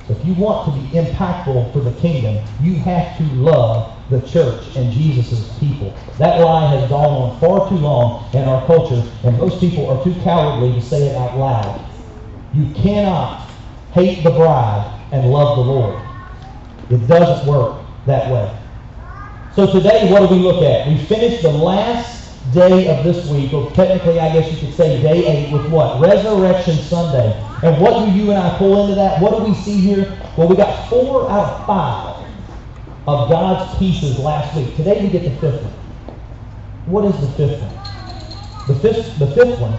If 0.09 0.25
you 0.25 0.33
want 0.33 0.65
to 0.65 0.81
be 0.81 0.87
impactful 0.97 1.71
for 1.71 1.79
the 1.81 1.91
kingdom, 2.01 2.43
you 2.59 2.75
have 2.77 3.15
to 3.19 3.23
love 3.25 3.95
the 4.09 4.21
church 4.27 4.75
and 4.75 4.91
Jesus' 4.91 5.55
people. 5.59 5.93
That 6.17 6.41
lie 6.41 6.75
has 6.75 6.89
gone 6.89 7.05
on 7.05 7.39
far 7.39 7.69
too 7.69 7.75
long 7.75 8.27
in 8.33 8.43
our 8.43 8.65
culture, 8.65 9.03
and 9.23 9.37
most 9.37 9.59
people 9.59 9.87
are 9.87 10.03
too 10.03 10.15
cowardly 10.23 10.73
to 10.73 10.81
say 10.81 11.07
it 11.09 11.15
out 11.15 11.37
loud. 11.37 11.85
You 12.53 12.73
cannot 12.73 13.51
hate 13.91 14.23
the 14.23 14.31
bride 14.31 14.99
and 15.11 15.31
love 15.31 15.57
the 15.57 15.63
Lord. 15.63 16.01
It 16.89 17.07
doesn't 17.07 17.47
work 17.47 17.85
that 18.07 18.31
way. 18.31 18.57
So 19.51 19.71
today, 19.71 20.11
what 20.11 20.27
do 20.27 20.35
we 20.35 20.41
look 20.41 20.63
at? 20.63 20.87
We 20.87 20.97
finished 20.97 21.43
the 21.43 21.51
last 21.51 22.51
day 22.51 22.87
of 22.87 23.03
this 23.03 23.29
week, 23.29 23.53
or 23.53 23.71
technically, 23.73 24.19
I 24.19 24.33
guess 24.33 24.51
you 24.51 24.57
could 24.57 24.75
say 24.75 25.01
day 25.01 25.25
eight, 25.27 25.53
with 25.53 25.71
what? 25.71 26.01
Resurrection 26.01 26.77
Sunday. 26.77 27.48
And 27.61 27.81
what 27.81 28.05
do 28.05 28.11
you 28.11 28.31
and 28.31 28.39
I 28.39 28.57
pull 28.57 28.83
into 28.83 28.95
that? 28.95 29.21
What 29.21 29.37
do 29.37 29.43
we 29.43 29.53
see 29.53 29.79
here? 29.81 30.17
Well, 30.37 30.47
we 30.47 30.55
got 30.55 30.89
four 30.89 31.29
out 31.29 31.59
of 31.59 31.67
five 31.67 32.25
of 33.07 33.29
God's 33.29 33.77
pieces 33.79 34.17
last 34.19 34.55
week. 34.55 34.75
Today 34.75 35.01
we 35.01 35.09
get 35.09 35.23
the 35.23 35.31
fifth 35.41 35.63
one. 35.63 35.73
What 36.85 37.05
is 37.05 37.19
the 37.19 37.27
fifth 37.33 37.61
one? 37.61 37.75
The 38.67 38.75
fifth, 38.75 39.19
the 39.19 39.27
fifth 39.27 39.59
one 39.59 39.73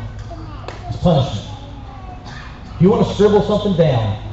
is 0.91 0.97
punishment. 0.97 1.47
If 2.75 2.83
you 2.83 2.91
want 2.91 3.07
to 3.07 3.15
scribble 3.15 3.43
something 3.43 3.77
down 3.77 4.30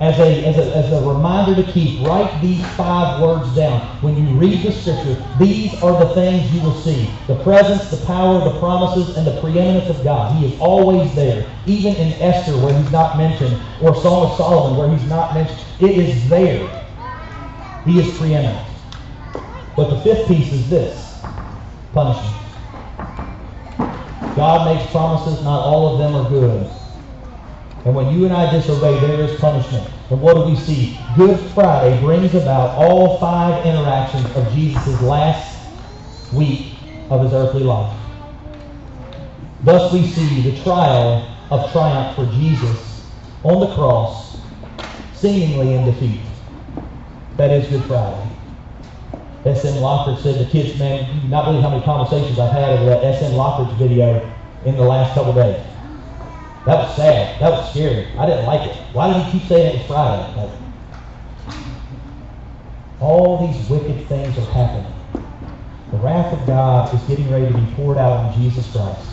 as 0.00 0.18
a, 0.18 0.46
as 0.46 0.56
a, 0.56 0.76
as 0.76 0.92
a 0.92 1.06
reminder 1.06 1.62
to 1.62 1.72
keep, 1.72 2.00
write 2.06 2.40
these 2.40 2.66
five 2.74 3.20
words 3.20 3.54
down. 3.54 3.80
When 4.00 4.16
you 4.16 4.34
read 4.34 4.62
the 4.62 4.72
scripture, 4.72 5.22
these 5.38 5.74
are 5.82 6.02
the 6.02 6.14
things 6.14 6.50
you 6.54 6.62
will 6.62 6.80
see. 6.80 7.10
The 7.26 7.42
presence, 7.42 7.90
the 7.90 8.04
power, 8.06 8.42
the 8.50 8.58
promises, 8.58 9.14
and 9.18 9.26
the 9.26 9.38
preeminence 9.42 9.90
of 9.90 10.02
God. 10.02 10.34
He 10.38 10.46
is 10.46 10.58
always 10.58 11.14
there. 11.14 11.46
Even 11.66 11.94
in 11.96 12.14
Esther 12.14 12.56
where 12.56 12.72
he's 12.72 12.90
not 12.90 13.18
mentioned, 13.18 13.60
or 13.82 13.94
Song 13.94 14.30
of 14.30 14.36
Solomon 14.38 14.78
where 14.78 14.88
he's 14.96 15.06
not 15.06 15.34
mentioned. 15.34 15.60
It 15.80 15.98
is 15.98 16.28
there. 16.30 16.86
He 17.84 18.00
is 18.00 18.16
preeminent. 18.16 18.66
But 19.76 19.90
the 19.90 20.00
fifth 20.00 20.28
piece 20.28 20.50
is 20.50 20.70
this 20.70 21.22
punishment. 21.92 22.36
God 24.34 24.74
makes 24.74 24.90
promises, 24.92 25.44
not 25.44 25.60
all 25.60 25.92
of 25.92 25.98
them 25.98 26.14
are 26.14 26.30
good. 26.30 26.79
And 27.84 27.94
when 27.94 28.12
you 28.12 28.26
and 28.26 28.34
I 28.34 28.50
disobey, 28.50 28.98
there 29.00 29.22
is 29.22 29.40
punishment. 29.40 29.88
And 30.10 30.20
what 30.20 30.34
do 30.34 30.42
we 30.42 30.56
see? 30.56 30.98
Good 31.16 31.38
Friday 31.52 31.98
brings 32.00 32.34
about 32.34 32.76
all 32.76 33.18
five 33.18 33.64
interactions 33.64 34.26
of 34.36 34.52
Jesus' 34.52 35.00
last 35.00 35.56
week 36.32 36.74
of 37.08 37.22
his 37.22 37.32
earthly 37.32 37.62
life. 37.62 37.96
Thus 39.62 39.92
we 39.92 40.06
see 40.06 40.50
the 40.50 40.62
trial 40.62 41.26
of 41.50 41.72
triumph 41.72 42.16
for 42.16 42.26
Jesus 42.36 43.06
on 43.44 43.60
the 43.60 43.74
cross, 43.74 44.38
seemingly 45.14 45.74
in 45.74 45.86
defeat. 45.86 46.20
That 47.36 47.50
is 47.50 47.66
Good 47.68 47.84
Friday. 47.84 48.28
S.M. 49.46 49.74
Lockridge 49.76 50.22
said 50.22 50.38
the 50.38 50.50
kids, 50.50 50.78
man, 50.78 51.22
you 51.22 51.28
not 51.28 51.46
believe 51.46 51.62
how 51.62 51.70
many 51.70 51.82
conversations 51.82 52.38
I've 52.38 52.52
had 52.52 52.78
over 52.78 52.84
that 52.84 53.02
S.M. 53.02 53.32
Lockridge 53.32 53.74
video 53.78 54.30
in 54.66 54.76
the 54.76 54.82
last 54.82 55.14
couple 55.14 55.32
days. 55.32 55.69
That 56.66 56.76
was 56.76 56.96
sad. 56.96 57.40
That 57.40 57.50
was 57.50 57.70
scary. 57.70 58.06
I 58.18 58.26
didn't 58.26 58.44
like 58.44 58.68
it. 58.68 58.76
Why 58.92 59.12
did 59.12 59.24
he 59.24 59.38
keep 59.38 59.48
saying 59.48 59.74
it 59.74 59.78
was 59.78 59.86
Friday? 59.86 60.36
Like, 60.36 60.50
all 63.00 63.46
these 63.46 63.68
wicked 63.70 64.06
things 64.08 64.36
are 64.36 64.52
happening. 64.52 64.92
The 65.90 65.96
wrath 65.98 66.38
of 66.38 66.46
God 66.46 66.94
is 66.94 67.00
getting 67.02 67.30
ready 67.30 67.46
to 67.46 67.54
be 67.54 67.74
poured 67.74 67.96
out 67.96 68.12
on 68.12 68.40
Jesus 68.40 68.70
Christ. 68.72 69.08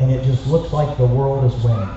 And 0.00 0.10
it 0.10 0.24
just 0.24 0.46
looks 0.48 0.72
like 0.72 0.98
the 0.98 1.06
world 1.06 1.44
is 1.44 1.64
winning. 1.64 1.88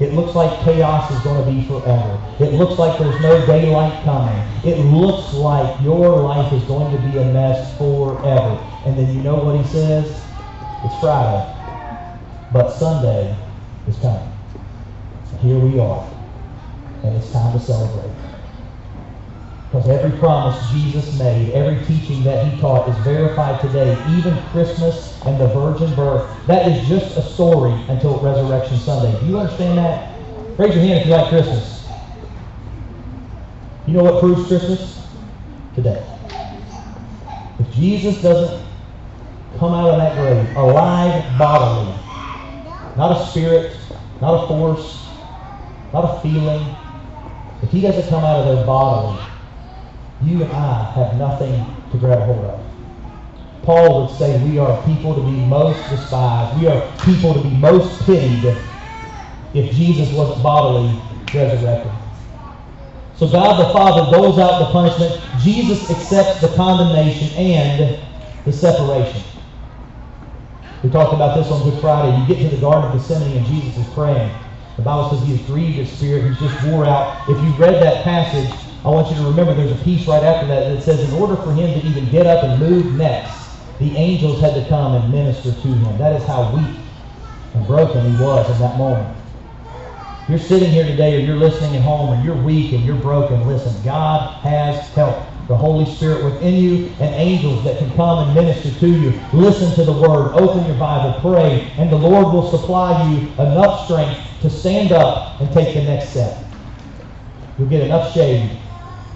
It 0.00 0.14
looks 0.14 0.34
like 0.34 0.60
chaos 0.64 1.10
is 1.12 1.20
going 1.20 1.44
to 1.44 1.50
be 1.50 1.66
forever. 1.68 2.20
It 2.40 2.54
looks 2.54 2.76
like 2.78 2.98
there's 2.98 3.20
no 3.20 3.46
daylight 3.46 4.02
coming. 4.02 4.36
It 4.64 4.78
looks 4.78 5.32
like 5.34 5.80
your 5.80 6.16
life 6.18 6.52
is 6.52 6.64
going 6.64 6.94
to 6.96 7.02
be 7.08 7.18
a 7.18 7.24
mess 7.26 7.78
forever. 7.78 8.58
And 8.84 8.98
then 8.98 9.14
you 9.14 9.22
know 9.22 9.36
what 9.36 9.64
he 9.64 9.66
says? 9.70 10.10
It's 10.84 10.98
Friday. 10.98 11.61
But 12.52 12.70
Sunday 12.70 13.34
is 13.88 13.96
coming. 13.98 14.30
Here 15.40 15.58
we 15.58 15.78
are. 15.78 16.08
And 17.02 17.16
it's 17.16 17.32
time 17.32 17.58
to 17.58 17.64
celebrate. 17.64 18.12
Because 19.70 19.88
every 19.88 20.18
promise 20.18 20.70
Jesus 20.70 21.18
made, 21.18 21.50
every 21.52 21.82
teaching 21.86 22.22
that 22.24 22.46
he 22.46 22.60
taught 22.60 22.86
is 22.90 22.96
verified 22.98 23.58
today. 23.62 23.96
Even 24.10 24.36
Christmas 24.50 25.18
and 25.24 25.40
the 25.40 25.46
virgin 25.48 25.94
birth. 25.94 26.30
That 26.46 26.70
is 26.70 26.86
just 26.86 27.16
a 27.16 27.22
story 27.22 27.72
until 27.88 28.18
Resurrection 28.20 28.76
Sunday. 28.78 29.18
Do 29.20 29.26
you 29.26 29.38
understand 29.38 29.78
that? 29.78 30.12
Raise 30.58 30.74
your 30.74 30.84
hand 30.84 31.00
if 31.00 31.06
you 31.06 31.12
like 31.12 31.30
Christmas. 31.30 31.88
You 33.86 33.94
know 33.94 34.04
what 34.04 34.20
proves 34.20 34.46
Christmas? 34.46 35.00
Today. 35.74 36.06
If 37.58 37.72
Jesus 37.72 38.20
doesn't 38.20 38.62
come 39.58 39.72
out 39.72 39.88
of 39.88 39.96
that 39.96 40.16
grave 40.16 40.54
alive 40.56 41.38
bodily, 41.38 41.94
not 42.96 43.20
a 43.20 43.26
spirit, 43.30 43.76
not 44.20 44.44
a 44.44 44.46
force, 44.48 45.08
not 45.92 46.16
a 46.16 46.20
feeling, 46.20 46.76
if 47.62 47.70
he 47.70 47.80
doesn't 47.80 48.08
come 48.08 48.24
out 48.24 48.40
of 48.40 48.56
there 48.56 48.66
bodily, 48.66 49.22
you 50.22 50.42
and 50.42 50.52
I 50.52 50.92
have 50.92 51.16
nothing 51.16 51.64
to 51.92 51.98
grab 51.98 52.20
hold 52.22 52.44
of. 52.44 52.60
Paul 53.62 54.02
would 54.02 54.18
say 54.18 54.42
we 54.44 54.58
are 54.58 54.84
people 54.84 55.14
to 55.14 55.22
be 55.22 55.36
most 55.46 55.88
despised. 55.88 56.60
We 56.60 56.66
are 56.66 56.80
people 57.04 57.34
to 57.34 57.40
be 57.40 57.50
most 57.50 58.04
pitied 58.04 58.56
if 59.54 59.74
Jesus 59.74 60.12
wasn't 60.12 60.42
bodily 60.42 61.00
resurrected. 61.32 61.92
So 63.16 63.28
God 63.28 63.60
the 63.60 63.72
Father 63.72 64.10
doles 64.10 64.38
out 64.38 64.58
the 64.58 64.72
punishment. 64.72 65.20
Jesus 65.38 65.88
accepts 65.90 66.40
the 66.40 66.48
condemnation 66.56 67.28
and 67.36 67.98
the 68.44 68.52
separation. 68.52 69.22
We 70.82 70.90
talked 70.90 71.14
about 71.14 71.36
this 71.36 71.48
on 71.52 71.62
Good 71.62 71.80
Friday. 71.80 72.18
You 72.18 72.26
get 72.26 72.42
to 72.42 72.56
the 72.56 72.60
Garden 72.60 72.90
of 72.90 72.92
Gethsemane 72.92 73.36
and 73.36 73.46
Jesus 73.46 73.86
is 73.86 73.94
praying. 73.94 74.36
The 74.76 74.82
Bible 74.82 75.10
says 75.10 75.22
he 75.28 75.34
is 75.34 75.40
grieved 75.42 75.78
in 75.78 75.86
spirit. 75.86 76.24
He's 76.24 76.40
just 76.40 76.66
wore 76.66 76.84
out. 76.84 77.28
If 77.28 77.40
you 77.40 77.50
read 77.52 77.80
that 77.80 78.02
passage, 78.02 78.50
I 78.84 78.88
want 78.88 79.08
you 79.08 79.16
to 79.16 79.22
remember 79.22 79.54
there's 79.54 79.70
a 79.70 79.84
piece 79.84 80.08
right 80.08 80.24
after 80.24 80.48
that 80.48 80.74
that 80.74 80.82
says 80.82 81.08
in 81.08 81.14
order 81.14 81.36
for 81.36 81.52
him 81.52 81.80
to 81.80 81.86
even 81.86 82.10
get 82.10 82.26
up 82.26 82.42
and 82.42 82.58
move 82.58 82.96
next, 82.96 83.32
the 83.78 83.96
angels 83.96 84.40
had 84.40 84.54
to 84.54 84.68
come 84.68 84.94
and 84.94 85.12
minister 85.12 85.52
to 85.52 85.68
him. 85.68 85.98
That 85.98 86.20
is 86.20 86.26
how 86.26 86.52
weak 86.52 86.76
and 87.54 87.64
broken 87.68 88.12
he 88.12 88.20
was 88.20 88.50
in 88.50 88.58
that 88.58 88.76
moment. 88.76 89.16
You're 90.28 90.40
sitting 90.40 90.70
here 90.70 90.84
today 90.84 91.16
or 91.16 91.20
you're 91.20 91.36
listening 91.36 91.76
at 91.76 91.82
home 91.82 92.12
and 92.12 92.24
you're 92.24 92.40
weak 92.42 92.72
and 92.72 92.84
you're 92.84 92.96
broken. 92.96 93.46
Listen, 93.46 93.72
God 93.84 94.34
has 94.42 94.88
help. 94.94 95.31
The 95.48 95.56
Holy 95.56 95.84
Spirit 95.96 96.24
within 96.24 96.54
you 96.54 96.86
and 97.00 97.14
angels 97.14 97.64
that 97.64 97.78
can 97.78 97.92
come 97.94 98.26
and 98.26 98.34
minister 98.34 98.70
to 98.78 98.88
you. 98.88 99.20
Listen 99.32 99.74
to 99.74 99.84
the 99.84 99.92
Word. 99.92 100.32
Open 100.34 100.64
your 100.66 100.76
Bible. 100.76 101.18
Pray. 101.20 101.72
And 101.76 101.90
the 101.90 101.96
Lord 101.96 102.32
will 102.32 102.50
supply 102.50 103.10
you 103.10 103.28
enough 103.42 103.84
strength 103.84 104.20
to 104.42 104.50
stand 104.50 104.92
up 104.92 105.40
and 105.40 105.52
take 105.52 105.74
the 105.74 105.82
next 105.82 106.10
step. 106.10 106.44
You'll 107.58 107.68
get 107.68 107.82
enough 107.82 108.14
shade 108.14 108.58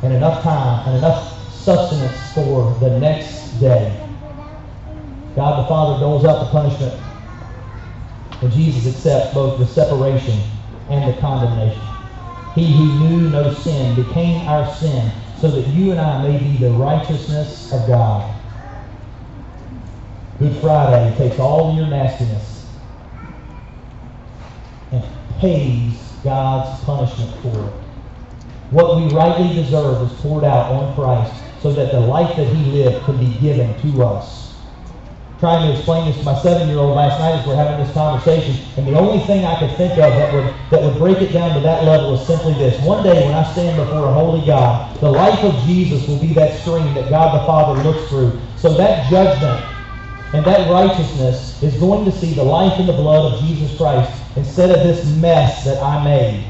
and 0.02 0.12
enough 0.12 0.42
time 0.42 0.88
and 0.88 0.98
enough 0.98 1.52
sustenance 1.52 2.32
for 2.34 2.76
the 2.80 2.98
next 2.98 3.58
day. 3.60 4.02
God 5.34 5.64
the 5.64 5.68
Father 5.68 6.00
doles 6.00 6.24
out 6.24 6.40
the 6.40 6.50
punishment, 6.50 6.94
and 8.40 8.52
Jesus 8.52 8.94
accepts 8.94 9.34
both 9.34 9.58
the 9.58 9.66
separation 9.66 10.40
and 10.88 11.12
the 11.12 11.20
condemnation. 11.20 11.82
He 12.54 12.72
who 12.76 12.84
knew 12.84 13.30
no 13.30 13.52
sin 13.52 13.94
became 13.96 14.46
our 14.48 14.72
sin 14.76 15.12
so 15.40 15.50
that 15.50 15.66
you 15.68 15.90
and 15.92 16.00
I 16.00 16.22
may 16.28 16.38
be 16.38 16.56
the 16.56 16.70
righteousness 16.70 17.72
of 17.72 17.86
God. 17.86 18.34
Good 20.38 20.60
Friday 20.60 21.16
takes 21.16 21.38
all 21.38 21.74
your 21.76 21.86
nastiness 21.86 22.66
and 24.92 25.04
pays 25.38 26.12
God's 26.24 26.84
punishment 26.84 27.42
for 27.42 27.68
it. 27.68 27.74
What 28.70 28.96
we 28.96 29.08
rightly 29.14 29.54
deserve 29.54 30.10
is 30.10 30.20
poured 30.20 30.44
out 30.44 30.72
on 30.72 30.94
Christ 30.94 31.62
so 31.62 31.72
that 31.72 31.92
the 31.92 32.00
life 32.00 32.36
that 32.36 32.48
he 32.48 32.64
lived 32.72 33.04
can 33.06 33.18
be 33.18 33.38
given 33.38 33.80
to 33.82 34.04
us. 34.04 34.55
Trying 35.38 35.68
to 35.68 35.76
explain 35.76 36.06
this 36.06 36.16
to 36.16 36.24
my 36.24 36.34
seven-year-old 36.40 36.96
last 36.96 37.20
night 37.20 37.38
as 37.38 37.46
we're 37.46 37.56
having 37.56 37.84
this 37.84 37.92
conversation, 37.92 38.56
and 38.78 38.86
the 38.86 38.98
only 38.98 39.22
thing 39.26 39.44
I 39.44 39.58
could 39.58 39.76
think 39.76 39.92
of 39.92 39.98
that 39.98 40.32
would 40.32 40.54
that 40.70 40.80
would 40.80 40.96
break 40.96 41.20
it 41.20 41.30
down 41.30 41.52
to 41.52 41.60
that 41.60 41.84
level 41.84 42.14
is 42.14 42.26
simply 42.26 42.54
this. 42.54 42.80
One 42.82 43.04
day 43.04 43.22
when 43.22 43.34
I 43.34 43.42
stand 43.52 43.76
before 43.76 44.08
a 44.08 44.12
holy 44.14 44.46
God, 44.46 44.98
the 45.00 45.10
life 45.10 45.44
of 45.44 45.54
Jesus 45.66 46.08
will 46.08 46.18
be 46.18 46.32
that 46.32 46.58
stream 46.62 46.94
that 46.94 47.10
God 47.10 47.38
the 47.38 47.44
Father 47.44 47.82
looks 47.82 48.08
through. 48.08 48.40
So 48.56 48.72
that 48.78 49.10
judgment 49.10 49.62
and 50.32 50.42
that 50.46 50.70
righteousness 50.70 51.62
is 51.62 51.78
going 51.78 52.06
to 52.06 52.12
see 52.12 52.32
the 52.32 52.42
life 52.42 52.78
and 52.78 52.88
the 52.88 52.94
blood 52.94 53.34
of 53.34 53.40
Jesus 53.40 53.76
Christ 53.76 54.10
instead 54.36 54.70
of 54.70 54.82
this 54.86 55.04
mess 55.16 55.64
that 55.64 55.82
I 55.82 56.02
made, 56.02 56.46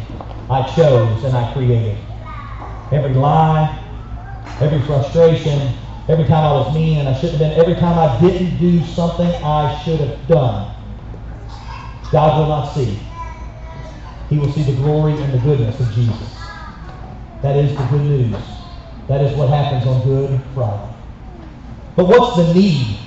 I 0.48 0.62
chose 0.76 1.24
and 1.24 1.36
I 1.36 1.52
created. 1.52 1.98
Every 2.92 3.14
lie, 3.14 3.82
every 4.60 4.80
frustration, 4.82 5.76
every 6.08 6.24
time 6.24 6.44
I 6.44 6.52
was 6.52 6.74
mean 6.74 6.98
and 6.98 7.08
I 7.08 7.14
shouldn't 7.14 7.40
have 7.40 7.50
been, 7.50 7.60
every 7.60 7.74
time 7.74 7.98
I 7.98 8.20
didn't 8.20 8.58
do 8.58 8.84
something 8.84 9.26
I 9.26 9.82
should 9.84 10.00
have 10.00 10.28
done, 10.28 10.74
God 12.12 12.38
will 12.38 12.48
not 12.48 12.72
see. 12.74 12.98
He 14.28 14.38
will 14.38 14.50
see 14.52 14.62
the 14.62 14.76
glory 14.76 15.12
and 15.12 15.32
the 15.32 15.38
goodness 15.38 15.78
of 15.80 15.90
Jesus. 15.92 16.50
That 17.42 17.56
is 17.56 17.76
the 17.76 17.84
good 17.84 18.02
news. 18.02 18.36
That 19.08 19.20
is 19.20 19.36
what 19.36 19.48
happens 19.48 19.86
on 19.86 20.02
Good 20.04 20.40
Friday. 20.54 20.94
But 21.94 22.06
what's 22.06 22.36
the 22.36 22.54
need? 22.54 22.98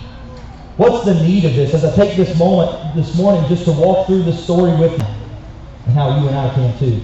What's 0.77 1.05
the 1.05 1.13
need 1.13 1.45
of 1.45 1.55
this? 1.55 1.73
As 1.73 1.83
I 1.83 1.93
take 1.95 2.15
this 2.15 2.37
moment 2.37 2.95
this 2.95 3.15
morning 3.15 3.45
just 3.49 3.65
to 3.65 3.71
walk 3.73 4.07
through 4.07 4.23
this 4.23 4.41
story 4.41 4.71
with 4.79 4.91
you 4.93 5.05
and 5.85 5.93
how 5.93 6.19
you 6.19 6.27
and 6.27 6.37
I 6.37 6.53
can 6.53 6.77
too. 6.79 7.01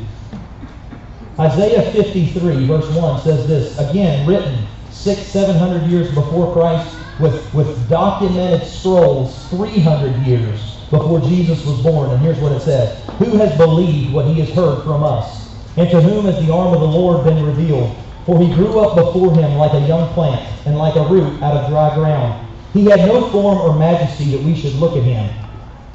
Isaiah 1.38 1.92
53, 1.92 2.66
verse 2.66 2.90
1 2.96 3.22
says 3.22 3.48
this, 3.48 3.78
again, 3.78 4.26
written 4.26 4.66
six, 5.06 5.22
seven 5.22 5.56
hundred 5.56 5.84
years 5.84 6.12
before 6.16 6.52
Christ, 6.52 6.98
with, 7.20 7.54
with 7.54 7.88
documented 7.88 8.68
scrolls 8.68 9.48
300 9.50 10.26
years 10.26 10.60
before 10.90 11.20
Jesus 11.22 11.64
was 11.64 11.80
born. 11.84 12.10
And 12.10 12.20
here's 12.24 12.40
what 12.40 12.52
it 12.52 12.62
says 12.62 13.08
Who 13.20 13.38
has 13.38 13.56
believed 13.56 14.12
what 14.12 14.26
he 14.26 14.40
has 14.40 14.50
heard 14.50 14.84
from 14.84 15.04
us? 15.04 15.54
And 15.78 15.88
to 15.92 16.02
whom 16.02 16.26
has 16.26 16.44
the 16.44 16.52
arm 16.52 16.74
of 16.74 16.80
the 16.80 16.88
Lord 16.88 17.24
been 17.24 17.46
revealed? 17.46 17.96
For 18.26 18.40
he 18.40 18.52
grew 18.56 18.80
up 18.80 18.96
before 18.96 19.32
him 19.36 19.54
like 19.58 19.74
a 19.74 19.88
young 19.88 20.12
plant, 20.16 20.42
and 20.66 20.76
like 20.76 20.96
a 20.96 21.08
root 21.08 21.40
out 21.44 21.56
of 21.56 21.70
dry 21.70 21.94
ground. 21.94 22.48
He 22.74 22.86
had 22.86 23.02
no 23.02 23.30
form 23.30 23.60
or 23.60 23.78
majesty 23.78 24.36
that 24.36 24.42
we 24.42 24.60
should 24.60 24.74
look 24.74 24.98
at 24.98 25.04
him, 25.04 25.30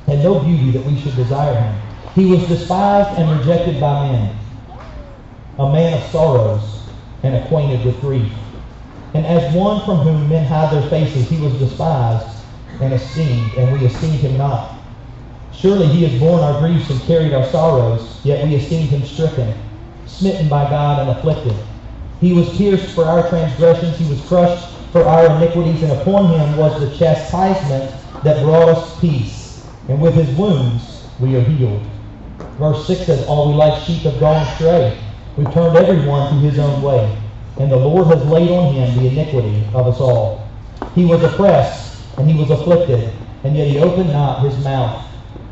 and 0.07 0.23
no 0.23 0.39
beauty 0.39 0.71
that 0.71 0.87
we 0.87 0.97
should 1.01 1.17
desire 1.17 1.59
him. 1.61 1.83
He 2.15 2.27
was 2.27 2.47
despised 2.47 3.19
and 3.19 3.41
rejected 3.41 3.81
by 3.81 4.13
men 4.13 4.37
a 5.59 5.73
man 5.73 6.01
of 6.01 6.11
sorrows 6.11 6.63
and 7.25 7.35
acquainted 7.35 7.85
with 7.85 8.01
grief. 8.01 8.33
And 9.15 9.27
as 9.27 9.55
one 9.55 9.85
from 9.85 9.99
whom 9.99 10.29
men 10.29 10.47
hide 10.47 10.73
their 10.73 10.89
faces, 10.89 11.29
he 11.29 11.39
was 11.39 11.53
despised 11.55 12.27
and 12.81 12.95
esteemed, 12.95 13.53
and 13.55 13.73
we 13.73 13.87
esteemed 13.87 14.21
him 14.21 14.39
not. 14.39 14.77
Surely 15.53 15.87
he 15.87 16.05
has 16.05 16.21
borne 16.21 16.41
our 16.41 16.61
griefs 16.61 16.91
and 16.91 17.01
carried 17.03 17.35
our 17.35 17.45
sorrows, 17.45 18.21
yet 18.25 18.47
we 18.47 18.55
esteemed 18.55 18.89
him 18.89 19.05
stricken, 19.05 19.53
smitten 20.07 20.49
by 20.49 20.71
God 20.71 21.01
and 21.01 21.11
afflicted. 21.11 21.57
He 22.21 22.33
was 22.33 22.57
pierced 22.57 22.95
for 22.95 23.05
our 23.05 23.29
transgressions, 23.29 23.99
he 23.99 24.09
was 24.09 24.25
crushed 24.27 24.69
for 24.93 25.05
our 25.05 25.37
iniquities, 25.37 25.83
and 25.83 25.93
upon 25.93 26.29
him 26.29 26.57
was 26.57 26.81
the 26.81 26.97
chastisement 26.97 27.95
that 28.23 28.43
brought 28.45 28.69
us 28.69 29.01
peace. 29.01 29.65
And 29.89 30.01
with 30.01 30.15
his 30.15 30.31
wounds 30.37 31.09
we 31.19 31.37
are 31.37 31.43
healed. 31.43 31.83
Verse 32.59 32.87
6 32.87 33.07
says, 33.07 33.27
All 33.27 33.49
we 33.49 33.55
like 33.55 33.83
sheep 33.83 34.03
have 34.03 34.21
gone 34.21 34.47
astray. 34.47 34.99
We've 35.37 35.53
turned 35.53 35.77
everyone 35.77 36.33
to 36.33 36.39
his 36.41 36.59
own 36.59 36.83
way, 36.83 37.17
and 37.59 37.71
the 37.71 37.77
Lord 37.77 38.07
has 38.07 38.25
laid 38.27 38.51
on 38.51 38.75
him 38.75 38.99
the 38.99 39.09
iniquity 39.09 39.65
of 39.75 39.87
us 39.87 40.01
all. 40.01 40.49
He 40.95 41.05
was 41.05 41.23
oppressed, 41.23 42.01
and 42.19 42.29
he 42.29 42.39
was 42.39 42.51
afflicted, 42.51 43.13
and 43.45 43.57
yet 43.57 43.69
he 43.69 43.79
opened 43.79 44.13
not 44.13 44.43
his 44.43 44.57
mouth. 44.65 45.07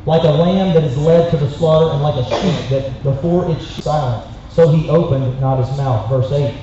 Like 0.06 0.22
a 0.22 0.28
lamb 0.28 0.74
that 0.74 0.84
is 0.84 0.96
led 0.98 1.30
to 1.30 1.36
the 1.36 1.50
slaughter, 1.50 1.92
and 1.92 2.02
like 2.02 2.14
a 2.14 2.24
sheep 2.40 2.70
that 2.70 3.02
before 3.02 3.50
its 3.50 3.66
silent, 3.82 4.26
so 4.50 4.68
he 4.68 4.88
opened 4.88 5.40
not 5.40 5.58
his 5.58 5.76
mouth. 5.76 6.08
Verse 6.08 6.32
8. 6.32 6.54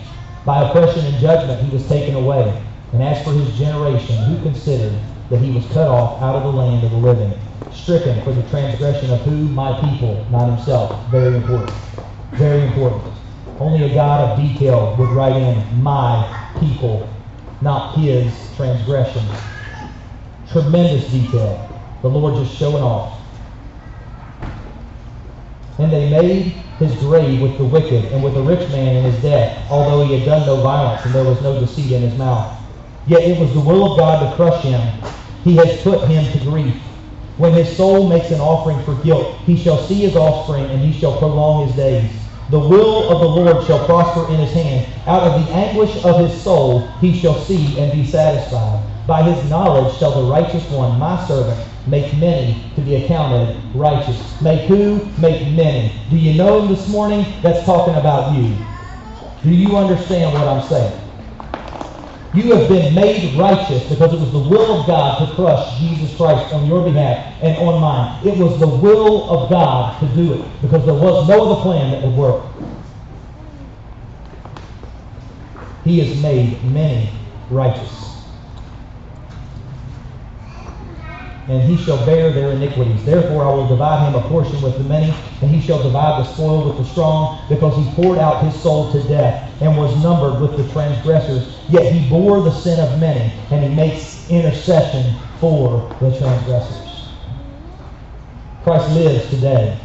By 0.46 0.68
oppression 0.70 1.06
and 1.06 1.20
judgment 1.20 1.62
he 1.62 1.72
was 1.72 1.88
taken 1.88 2.16
away. 2.16 2.62
And 2.92 3.02
as 3.04 3.24
for 3.24 3.32
his 3.34 3.58
generation, 3.58 4.16
who 4.16 4.42
considered 4.44 4.94
that 5.30 5.40
he 5.40 5.52
was 5.52 5.66
cut 5.68 5.88
off 5.88 6.22
out 6.22 6.36
of 6.36 6.44
the 6.44 6.50
land 6.50 6.84
of 6.84 6.92
the 6.92 6.98
living, 6.98 7.34
stricken 7.72 8.24
for 8.24 8.32
the 8.32 8.48
transgression 8.50 9.12
of 9.12 9.22
who? 9.22 9.32
My 9.32 9.80
people, 9.80 10.26
not 10.30 10.48
himself. 10.56 11.10
Very 11.10 11.36
important. 11.36 11.74
Very 12.34 12.62
important. 12.68 13.14
Only 13.60 13.90
a 13.90 13.94
God 13.94 14.32
of 14.32 14.38
detail 14.38 14.96
would 15.00 15.10
write 15.10 15.36
in 15.36 15.82
my 15.82 16.52
people, 16.60 17.10
not 17.62 17.98
his 17.98 18.54
transgressions. 18.56 19.32
Tremendous 20.52 21.10
detail. 21.10 21.70
The 22.02 22.10
Lord 22.10 22.44
just 22.44 22.58
showing 22.58 22.84
off. 22.84 23.22
And 25.80 25.92
they 25.92 26.10
made 26.10 26.52
his 26.80 26.96
grave 27.00 27.42
with 27.42 27.58
the 27.58 27.64
wicked 27.64 28.06
and 28.12 28.24
with 28.24 28.34
the 28.34 28.42
rich 28.42 28.70
man 28.70 28.98
in 28.98 29.04
his 29.12 29.22
death, 29.22 29.70
although 29.72 30.06
he 30.06 30.18
had 30.18 30.26
done 30.26 30.46
no 30.46 30.62
violence 30.62 31.06
and 31.06 31.16
there 31.16 31.24
was 31.24 31.42
no 31.42 31.60
deceit 31.60 31.92
in 31.92 32.02
his 32.02 32.18
mouth. 32.18 32.62
Yet 33.08 33.24
it 33.24 33.40
was 33.40 33.54
the 33.54 33.60
will 33.60 33.92
of 33.92 33.98
God 33.98 34.30
to 34.30 34.36
crush 34.36 34.64
him. 34.64 34.82
He 35.44 35.56
has 35.58 35.82
put 35.82 36.08
him 36.10 36.32
to 36.32 36.46
grief. 36.46 36.76
When 37.38 37.54
his 37.54 37.76
soul 37.76 38.10
makes 38.10 38.32
an 38.32 38.40
offering 38.42 38.84
for 38.84 38.96
guilt, 39.04 39.38
he 39.46 39.56
shall 39.56 39.86
see 39.88 40.02
his 40.02 40.16
offspring 40.16 40.66
and 40.66 40.82
he 40.82 40.98
shall 41.00 41.18
prolong 41.20 41.68
his 41.68 41.76
days. 41.76 42.12
The 42.50 42.60
will 42.60 43.10
of 43.10 43.22
the 43.22 43.28
Lord 43.28 43.66
shall 43.66 43.86
prosper 43.86 44.32
in 44.32 44.40
his 44.40 44.54
hand. 44.54 44.88
Out 45.08 45.24
of 45.24 45.46
the 45.46 45.52
anguish 45.52 46.04
of 46.04 46.20
his 46.20 46.42
soul 46.44 46.92
he 47.02 47.20
shall 47.20 47.40
see 47.46 47.80
and 47.80 47.92
be 47.92 48.06
satisfied. 48.06 48.84
By 49.08 49.24
his 49.24 49.50
knowledge 49.50 49.98
shall 49.98 50.24
the 50.24 50.32
righteous 50.32 50.70
one, 50.70 51.00
my 51.00 51.26
servant, 51.28 51.60
make 51.88 52.14
many 52.18 52.72
to 52.76 52.82
be 52.82 52.96
accounted 53.04 53.58
righteous. 53.74 54.40
Make 54.42 54.68
who? 54.68 55.06
Make 55.18 55.48
many. 55.54 55.92
Do 56.10 56.18
you 56.18 56.36
know 56.36 56.62
him 56.62 56.70
this 56.70 56.88
morning? 56.88 57.26
That's 57.42 57.66
talking 57.66 57.96
about 57.96 58.36
you. 58.36 58.56
Do 59.44 59.50
you 59.50 59.76
understand 59.78 60.34
what 60.34 60.48
I'm 60.48 60.68
saying? 60.70 61.05
You 62.36 62.52
have 62.52 62.68
been 62.68 62.94
made 62.94 63.38
righteous 63.38 63.88
because 63.88 64.14
it 64.14 64.20
was 64.20 64.32
the 64.34 64.40
will 64.40 64.82
of 64.82 64.88
God 64.88 65.20
to 65.26 65.36
crush 65.36 65.80
Jesus 65.80 66.16
Christ 66.18 66.54
on 66.54 66.68
your 66.68 66.84
behalf 66.84 67.34
and 67.42 67.58
on 67.58 67.80
mine. 67.80 68.28
It 68.28 68.38
was 68.38 68.60
the 68.60 68.68
will 68.68 69.30
of 69.30 69.50
God 69.50 70.00
to 70.02 70.08
do 70.16 70.34
it 70.34 70.62
because 70.62 70.86
there 70.86 70.96
was 70.96 71.28
no 71.30 71.54
other 71.54 71.62
plan 71.62 71.92
that 71.92 72.04
would 72.04 72.16
work. 72.16 72.46
He 75.86 76.00
has 76.00 76.22
made 76.22 76.62
many 76.66 77.10
righteous. 77.50 78.06
and 81.48 81.62
he 81.70 81.78
shall 81.84 82.04
bear 82.06 82.32
their 82.32 82.52
iniquities. 82.52 83.04
Therefore 83.06 83.46
I 83.46 83.54
will 83.54 83.68
divide 83.68 84.08
him 84.08 84.16
a 84.16 84.28
portion 84.30 84.62
with 84.62 84.78
the 84.78 84.84
many, 84.84 85.14
and 85.42 85.52
he 85.52 85.62
shall 85.62 85.82
divide 85.84 86.20
the 86.20 86.34
spoil 86.34 86.68
with 86.68 86.78
the 86.78 86.92
strong, 86.92 87.46
because 87.50 87.78
he 87.78 87.94
poured 87.94 88.18
out 88.18 88.44
his 88.44 88.60
soul 88.62 88.92
to 88.92 89.04
death, 89.08 89.45
and 89.62 89.78
was 89.78 89.96
numbered 90.04 90.42
with 90.42 90.58
the 90.58 90.72
transgressors. 90.74 91.48
Yet 91.70 91.92
he 91.92 92.10
bore 92.10 92.42
the 92.42 92.52
sin 92.52 92.80
of 92.80 93.00
many, 93.00 93.32
and 93.52 93.64
he 93.64 93.70
makes 93.76 94.30
intercession 94.30 95.16
for 95.40 95.96
the 96.02 96.18
transgressors. 96.18 96.86
Christ 98.64 98.90
lives 98.92 99.30
today. 99.30 99.80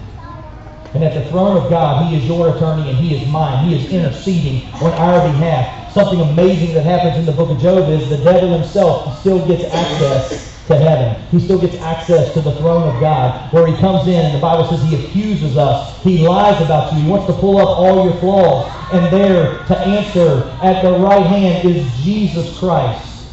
And 0.95 1.05
at 1.05 1.15
the 1.15 1.31
throne 1.31 1.57
of 1.57 1.71
God, 1.71 2.09
he 2.09 2.17
is 2.17 2.27
your 2.27 2.57
attorney 2.57 2.89
and 2.91 2.99
he 2.99 3.15
is 3.15 3.29
mine. 3.29 3.69
He 3.69 3.77
is 3.77 3.93
interceding 3.93 4.73
on 4.75 4.93
our 4.95 5.29
behalf. 5.29 5.93
Something 5.93 6.21
amazing 6.21 6.75
that 6.75 6.85
happens 6.85 7.17
in 7.17 7.27
the 7.27 7.33
book 7.33 7.51
of 7.51 7.61
Job 7.61 7.89
is 7.91 8.09
the 8.09 8.17
devil 8.19 8.53
himself 8.53 9.21
still 9.21 9.47
gets 9.47 9.63
access 9.73 10.50
to 10.71 10.77
heaven. 10.77 11.21
He 11.31 11.41
still 11.41 11.59
gets 11.59 11.75
access 11.77 12.33
to 12.35 12.41
the 12.41 12.55
throne 12.57 12.95
of 12.95 13.01
God 13.01 13.53
where 13.53 13.67
he 13.67 13.77
comes 13.79 14.07
in 14.07 14.25
and 14.25 14.35
the 14.35 14.41
Bible 14.41 14.65
says 14.69 14.83
he 14.89 15.05
accuses 15.05 15.57
us. 15.57 16.03
He 16.03 16.27
lies 16.27 16.61
about 16.63 16.93
you. 16.93 17.03
He 17.03 17.09
wants 17.09 17.27
to 17.27 17.33
pull 17.35 17.59
up 17.59 17.79
all 17.79 18.05
your 18.05 18.17
flaws. 18.21 18.73
And 18.93 19.13
there 19.13 19.65
to 19.67 19.79
answer 19.79 20.57
at 20.63 20.83
the 20.83 20.93
right 20.93 21.25
hand 21.27 21.69
is 21.69 21.93
Jesus 22.03 22.59
Christ. 22.59 23.29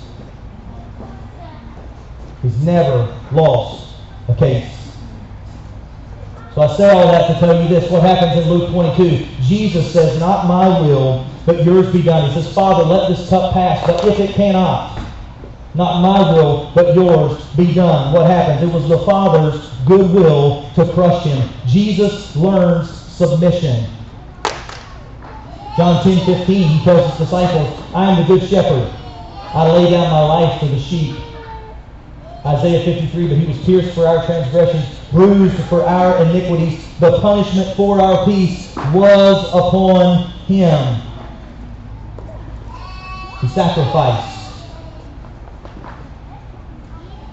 He's 2.42 2.62
never 2.64 3.20
lost 3.32 3.96
a 4.30 4.36
case. 4.36 4.74
So 6.56 6.62
I 6.62 6.76
say 6.76 6.90
all 6.90 7.12
that 7.12 7.28
to 7.34 7.40
tell 7.40 7.62
you 7.62 7.68
this. 7.68 7.90
What 7.92 8.02
happens 8.02 8.44
in 8.44 8.50
Luke 8.50 8.72
22? 8.72 9.28
Jesus 9.42 9.94
says, 9.94 10.20
Not 10.20 10.48
my 10.48 10.68
will, 10.82 11.28
but 11.46 11.64
yours 11.64 11.92
be 11.94 12.02
done. 12.02 12.30
He 12.32 12.42
says, 12.42 12.52
Father, 12.52 12.84
let 12.84 13.10
this 13.10 13.30
cup 13.30 13.54
pass, 13.54 13.86
but 13.86 14.04
if 14.06 14.20
it 14.20 14.34
cannot, 14.34 14.97
not 15.78 16.02
my 16.02 16.34
will, 16.34 16.72
but 16.74 16.96
yours 16.96 17.40
be 17.56 17.74
done. 17.74 18.12
What 18.12 18.26
happens? 18.26 18.68
It 18.68 18.74
was 18.74 18.90
the 18.90 18.98
Father's 19.06 19.70
good 19.86 20.12
will 20.12 20.72
to 20.74 20.92
crush 20.94 21.24
him. 21.24 21.50
Jesus 21.68 22.36
learns 22.36 22.90
submission. 22.90 23.86
John 25.76 26.04
10, 26.04 26.26
15, 26.26 26.68
he 26.68 26.84
tells 26.84 27.12
his 27.12 27.28
disciples, 27.28 27.80
I 27.94 28.12
am 28.12 28.20
the 28.20 28.28
good 28.28 28.50
shepherd. 28.50 28.92
I 29.54 29.72
lay 29.72 29.92
down 29.92 30.10
my 30.10 30.22
life 30.22 30.60
for 30.60 30.66
the 30.66 30.80
sheep. 30.80 31.20
Isaiah 32.44 32.84
53, 32.84 33.28
but 33.28 33.38
he 33.38 33.46
was 33.46 33.64
pierced 33.64 33.94
for 33.94 34.08
our 34.08 34.26
transgressions, 34.26 34.86
bruised 35.12 35.64
for 35.66 35.84
our 35.86 36.24
iniquities. 36.24 36.98
The 36.98 37.20
punishment 37.20 37.76
for 37.76 38.02
our 38.02 38.26
peace 38.26 38.76
was 38.94 39.48
upon 39.50 40.32
him. 40.48 41.02
He 43.42 43.48
sacrificed. 43.48 44.37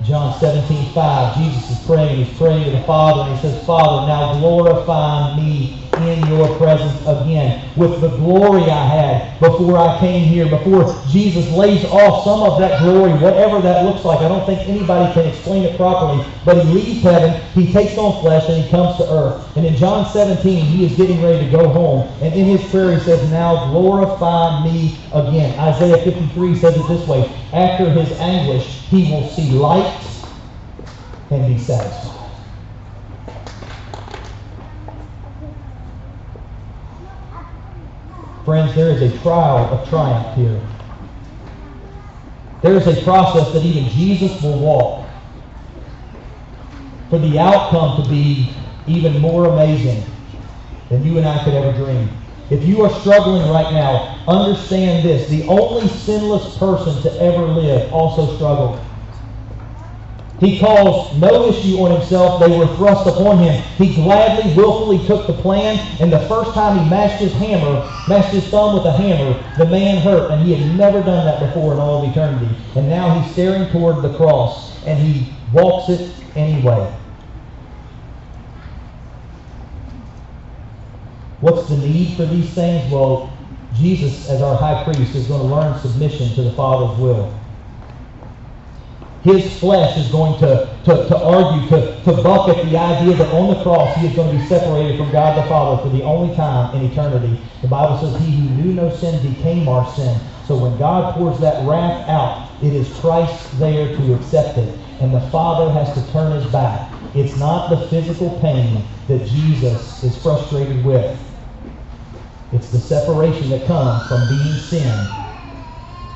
John 0.07 0.39
17, 0.39 0.93
5, 0.93 1.37
Jesus 1.39 1.71
is 1.71 1.87
praying. 1.87 2.25
He's 2.25 2.37
praying 2.37 2.65
to 2.65 2.71
the 2.73 2.83
Father, 2.83 3.23
and 3.23 3.35
he 3.35 3.41
says, 3.41 3.65
Father, 3.65 4.07
now 4.07 4.39
glorify 4.39 5.35
me 5.35 5.84
in 6.03 6.27
your 6.27 6.57
presence 6.57 7.01
again 7.03 7.71
with 7.77 8.01
the 8.01 8.09
glory 8.17 8.63
I 8.71 8.87
had 8.87 9.41
before 9.41 9.79
I 9.79 9.99
came 10.01 10.25
here, 10.25 10.49
before 10.49 10.95
Jesus 11.11 11.51
lays 11.53 11.85
off 11.87 12.25
some 12.25 12.43
of 12.43 12.59
that 12.61 12.81
glory, 12.83 13.13
whatever 13.13 13.61
that 13.61 13.85
looks 13.85 14.05
like. 14.05 14.21
I 14.21 14.29
don't 14.29 14.47
think 14.47 14.69
anybody 14.69 15.13
can 15.15 15.27
explain 15.27 15.65
it 15.65 15.77
properly, 15.77 16.25
but 16.45 16.65
he 16.65 16.73
leaves 16.73 17.03
heaven, 17.03 17.41
he 17.55 17.73
takes 17.73 17.99
on 17.99 18.21
flesh, 18.23 18.49
and 18.49 18.63
he 18.63 18.71
comes 18.71 18.97
to 18.99 19.11
earth. 19.11 19.57
And 19.57 19.67
in 19.67 19.77
John 19.77 20.07
17, 20.13 20.67
he 20.67 20.85
is 20.85 20.97
getting 20.97 21.23
ready 21.23 21.45
to 21.45 21.51
go 21.51 21.69
home. 21.69 22.17
And 22.23 22.35
in 22.35 22.47
his 22.47 22.71
prayer, 22.71 22.93
he 22.93 23.01
says, 23.01 23.31
Now 23.31 23.71
glorify 23.71 24.65
me 24.65 24.99
again. 25.13 25.59
Isaiah 25.59 26.03
53 26.05 26.57
says 26.57 26.77
it 26.77 26.89
this 26.89 27.07
way 27.09 27.23
After 27.53 27.91
his 27.91 28.13
anguish, 28.13 28.65
he 28.89 29.11
will 29.11 29.29
see 29.31 29.51
light 29.51 30.07
and 31.31 31.47
be 31.47 31.63
satisfied. 31.63 32.14
Friends, 38.45 38.75
there 38.75 38.91
is 38.91 39.01
a 39.01 39.19
trial 39.23 39.65
of 39.73 39.89
triumph 39.89 40.37
here. 40.37 40.61
There 42.61 42.75
is 42.77 42.87
a 42.87 43.03
process 43.03 43.53
that 43.55 43.63
even 43.63 43.89
Jesus 43.91 44.43
will 44.43 44.59
walk 44.59 45.09
for 47.09 47.19
the 47.19 47.39
outcome 47.39 48.03
to 48.03 48.09
be 48.09 48.55
even 48.87 49.19
more 49.19 49.47
amazing 49.47 50.05
than 50.91 51.05
you 51.05 51.17
and 51.17 51.27
I 51.27 51.43
could 51.45 51.55
ever 51.55 51.73
dream. 51.73 52.09
If 52.51 52.65
you 52.65 52.83
are 52.83 52.91
struggling 53.01 53.51
right 53.51 53.73
now, 53.73 54.23
understand 54.29 55.05
this. 55.05 55.29
The 55.29 55.45
only 55.45 55.89
sinless 55.89 56.59
person 56.59 57.01
to 57.03 57.21
ever 57.21 57.47
live 57.47 57.91
also 57.93 58.35
struggled. 58.37 58.79
He 60.45 60.59
calls 60.59 61.17
no 61.17 61.49
issue 61.49 61.79
on 61.79 61.99
himself. 61.99 62.39
They 62.39 62.55
were 62.55 62.67
thrust 62.77 63.07
upon 63.07 63.39
him. 63.39 63.63
He 63.79 63.95
gladly, 63.95 64.53
willfully 64.53 64.99
took 65.07 65.27
the 65.27 65.33
plan, 65.33 65.79
and 66.01 66.13
the 66.13 66.19
first 66.29 66.53
time 66.53 66.79
he 66.79 66.91
mashed 66.91 67.23
his 67.23 67.33
hammer, 67.33 67.81
mashed 68.07 68.35
his 68.35 68.47
thumb 68.49 68.75
with 68.75 68.85
a 68.85 68.93
hammer, 68.93 69.43
the 69.57 69.65
man 69.65 70.03
hurt, 70.03 70.31
and 70.31 70.43
he 70.43 70.53
had 70.53 70.77
never 70.77 71.03
done 71.03 71.25
that 71.25 71.41
before 71.41 71.73
in 71.73 71.79
all 71.79 72.05
of 72.05 72.11
eternity. 72.11 72.55
And 72.77 72.91
now 72.91 73.19
he's 73.19 73.33
staring 73.33 73.71
toward 73.71 74.03
the 74.03 74.15
cross, 74.19 74.85
and 74.85 74.99
he 74.99 75.33
walks 75.55 75.89
it 75.89 76.15
anyway. 76.37 76.93
What's 81.41 81.71
the 81.71 81.79
need 81.79 82.19
for 82.19 82.27
these 82.27 82.51
things? 82.51 82.93
Well, 82.93 83.33
Jesus, 83.73 84.29
as 84.29 84.43
our 84.43 84.57
high 84.59 84.85
priest, 84.85 85.15
is 85.15 85.27
going 85.27 85.41
to 85.41 85.55
learn 85.55 85.81
submission 85.81 86.35
to 86.35 86.43
the 86.43 86.53
Father's 86.53 86.99
will 86.99 87.33
his 89.25 89.59
flesh 89.59 89.97
is 89.97 90.07
going 90.13 90.39
to, 90.39 90.79
to, 90.85 91.09
to 91.09 91.17
argue, 91.19 91.67
to, 91.71 92.03
to 92.05 92.23
buck 92.23 92.51
at 92.51 92.63
the 92.67 92.77
idea 92.77 93.17
that 93.17 93.33
on 93.33 93.57
the 93.57 93.63
cross 93.63 93.99
he 93.99 94.07
is 94.07 94.15
going 94.15 94.31
to 94.31 94.39
be 94.39 94.47
separated 94.47 94.99
from 94.99 95.11
God 95.11 95.43
the 95.43 95.49
Father 95.49 95.83
for 95.83 95.89
the 95.89 96.05
only 96.05 96.37
time 96.37 96.77
in 96.77 96.85
eternity. 96.93 97.43
The 97.63 97.69
Bible 97.69 97.99
says 97.99 98.21
he 98.21 98.37
who 98.37 98.51
knew 98.51 98.75
no 98.75 98.95
sin 98.95 99.23
became 99.35 99.67
our 99.67 99.87
sin. 99.97 100.21
So 100.43 100.59
when 100.59 100.79
God 100.79 101.15
pours 101.15 101.41
that 101.41 101.67
wrath 101.67 102.07
out, 102.07 102.63
it 102.63 102.75
is 102.75 102.99
Christ 103.01 103.59
there 103.59 103.97
to 103.97 104.15
accept 104.15 104.59
it. 104.59 104.79
And 105.01 105.15
the 105.15 105.31
Father 105.31 105.73
has 105.73 105.95
to 105.95 106.13
turn 106.13 106.33
his 106.33 106.53
back. 106.53 106.95
It's 107.15 107.37
not 107.39 107.71
the 107.71 107.89
physical 107.89 108.39
pain 108.41 108.87
that 109.09 109.27
Jesus 109.27 110.05
is 110.05 110.23
frustrated 110.23 110.85
with. 110.85 111.19
It's 112.53 112.71
the 112.71 112.79
separation 112.79 113.49
that 113.51 113.67
comes 113.67 114.07
from 114.07 114.29
being 114.29 114.59
sin 114.59 115.24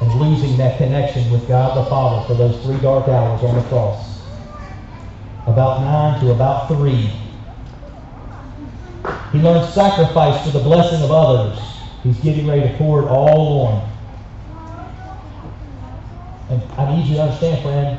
and 0.01 0.15
losing 0.21 0.57
that 0.59 0.79
connection 0.79 1.31
with 1.31 1.47
God 1.49 1.77
the 1.77 1.89
Father 1.91 2.27
for 2.27 2.35
those 2.35 2.63
three 2.63 2.79
dark 2.79 3.09
hours 3.09 3.43
on 3.43 3.57
the 3.57 3.63
cross. 3.69 4.07
about 5.47 5.81
9 5.83 6.21
to 6.21 6.31
about 6.33 6.69
3. 6.69 7.11
He 9.33 9.41
learns 9.41 9.73
sacrifice 9.75 10.45
for 10.45 10.51
the 10.57 10.63
blessing 10.63 11.03
of 11.03 11.11
others. 11.11 11.59
He's 12.03 12.19
getting 12.19 12.47
ready 12.47 12.63
to 12.63 12.77
pour 12.77 13.03
it 13.03 13.07
all 13.07 13.67
on. 13.67 13.91
And 16.51 16.63
I 16.79 16.95
need 16.97 17.07
you 17.07 17.17
to 17.17 17.23
understand, 17.23 17.63
friend, 17.63 17.99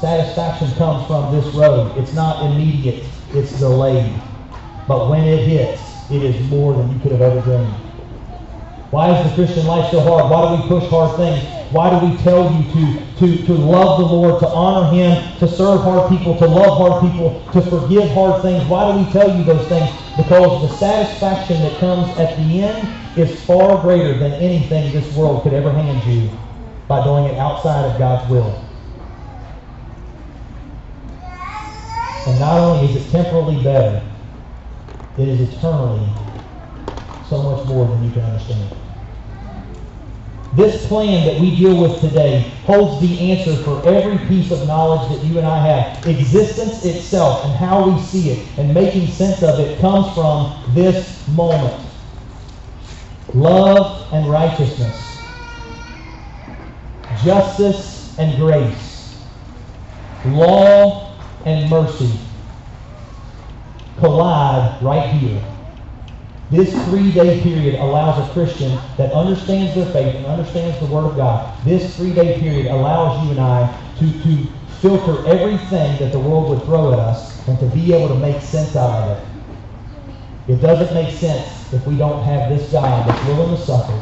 satisfaction 0.00 0.70
comes 0.74 1.06
from 1.06 1.34
this 1.34 1.54
road. 1.54 1.96
It's 1.98 2.14
not 2.14 2.50
immediate, 2.50 3.04
it's 3.34 3.58
delayed. 3.58 4.20
But 4.86 5.10
when 5.10 5.24
it 5.24 5.46
hits, 5.46 6.10
it 6.10 6.22
is 6.22 6.48
more 6.48 6.74
than 6.74 6.92
you 6.92 7.00
could 7.00 7.12
have 7.12 7.22
ever 7.22 7.40
dreamed. 7.42 7.74
Why 8.90 9.18
is 9.18 9.28
the 9.28 9.34
Christian 9.34 9.66
life 9.66 9.90
so 9.90 10.00
hard? 10.00 10.30
Why 10.30 10.56
do 10.56 10.62
we 10.62 10.68
push 10.68 10.88
hard 10.88 11.16
things? 11.16 11.42
Why 11.70 11.90
do 11.90 12.06
we 12.06 12.16
tell 12.22 12.54
you 12.54 12.62
to, 12.72 13.16
to, 13.18 13.46
to 13.46 13.52
love 13.54 13.98
the 13.98 14.06
Lord, 14.06 14.38
to 14.40 14.48
honor 14.48 14.88
Him, 14.94 15.36
to 15.38 15.48
serve 15.48 15.82
hard 15.82 16.08
people, 16.08 16.38
to 16.38 16.46
love 16.46 16.78
hard 16.78 17.02
people, 17.02 17.42
to 17.52 17.62
forgive 17.62 18.08
hard 18.12 18.42
things? 18.42 18.64
Why 18.66 18.92
do 18.92 19.04
we 19.04 19.12
tell 19.12 19.36
you 19.36 19.42
those 19.42 19.68
things? 19.68 19.90
Because 20.16 20.70
the 20.70 20.76
satisfaction 20.76 21.62
that 21.62 21.80
comes 21.80 22.16
at 22.18 22.36
the 22.36 22.62
end 22.62 23.18
is 23.18 23.44
far 23.44 23.82
greater 23.82 24.16
than 24.18 24.32
anything 24.34 24.92
this 24.92 25.12
world 25.14 25.42
could 25.42 25.52
ever 25.52 25.72
hand 25.72 26.04
you 26.04 26.30
by 26.86 27.02
doing 27.02 27.24
it 27.24 27.36
outside 27.38 27.84
of 27.90 27.98
God's 27.98 28.30
will. 28.30 28.62
And 32.26 32.38
not 32.38 32.58
only 32.58 32.94
is 32.94 33.06
it 33.06 33.10
temporally 33.10 33.62
better, 33.64 34.02
it 35.18 35.28
is 35.28 35.40
eternally 35.40 36.08
so 37.28 37.42
much 37.42 37.66
more 37.66 37.86
than 37.88 38.04
you 38.04 38.10
can 38.12 38.22
understand. 38.22 38.70
This 40.54 40.86
plan 40.86 41.26
that 41.26 41.40
we 41.40 41.54
deal 41.56 41.80
with 41.80 42.00
today 42.00 42.40
holds 42.64 43.00
the 43.00 43.32
answer 43.32 43.62
for 43.62 43.86
every 43.86 44.16
piece 44.26 44.50
of 44.50 44.66
knowledge 44.66 45.10
that 45.10 45.26
you 45.26 45.38
and 45.38 45.46
I 45.46 45.58
have. 45.66 46.06
Existence 46.06 46.84
itself 46.84 47.44
and 47.44 47.54
how 47.54 47.90
we 47.90 48.00
see 48.00 48.30
it 48.30 48.58
and 48.58 48.72
making 48.72 49.08
sense 49.08 49.42
of 49.42 49.60
it 49.60 49.78
comes 49.80 50.14
from 50.14 50.62
this 50.74 51.26
moment. 51.28 51.86
Love 53.34 54.10
and 54.12 54.30
righteousness. 54.30 55.20
Justice 57.22 58.16
and 58.18 58.38
grace. 58.38 59.20
Law 60.24 61.18
and 61.44 61.68
mercy 61.68 62.18
collide 63.98 64.82
right 64.82 65.10
here. 65.10 65.55
This 66.50 66.72
three-day 66.84 67.40
period 67.42 67.74
allows 67.74 68.24
a 68.24 68.32
Christian 68.32 68.70
that 68.98 69.12
understands 69.12 69.74
their 69.74 69.86
faith 69.86 70.14
and 70.14 70.26
understands 70.26 70.78
the 70.78 70.86
Word 70.86 71.04
of 71.04 71.16
God, 71.16 71.64
this 71.64 71.96
three-day 71.96 72.38
period 72.38 72.66
allows 72.66 73.24
you 73.24 73.32
and 73.32 73.40
I 73.40 73.94
to, 73.98 74.22
to 74.22 74.46
filter 74.80 75.26
everything 75.26 75.98
that 75.98 76.12
the 76.12 76.20
world 76.20 76.50
would 76.50 76.62
throw 76.64 76.92
at 76.92 77.00
us 77.00 77.46
and 77.48 77.58
to 77.58 77.66
be 77.66 77.92
able 77.92 78.08
to 78.08 78.20
make 78.20 78.40
sense 78.42 78.76
out 78.76 79.08
of 79.08 79.18
it. 79.18 80.52
It 80.52 80.60
doesn't 80.60 80.94
make 80.94 81.18
sense 81.18 81.72
if 81.72 81.84
we 81.84 81.96
don't 81.96 82.22
have 82.22 82.48
this 82.48 82.70
God 82.70 83.08
that's 83.08 83.24
willing 83.26 83.56
to 83.56 83.60
suffer, 83.60 84.00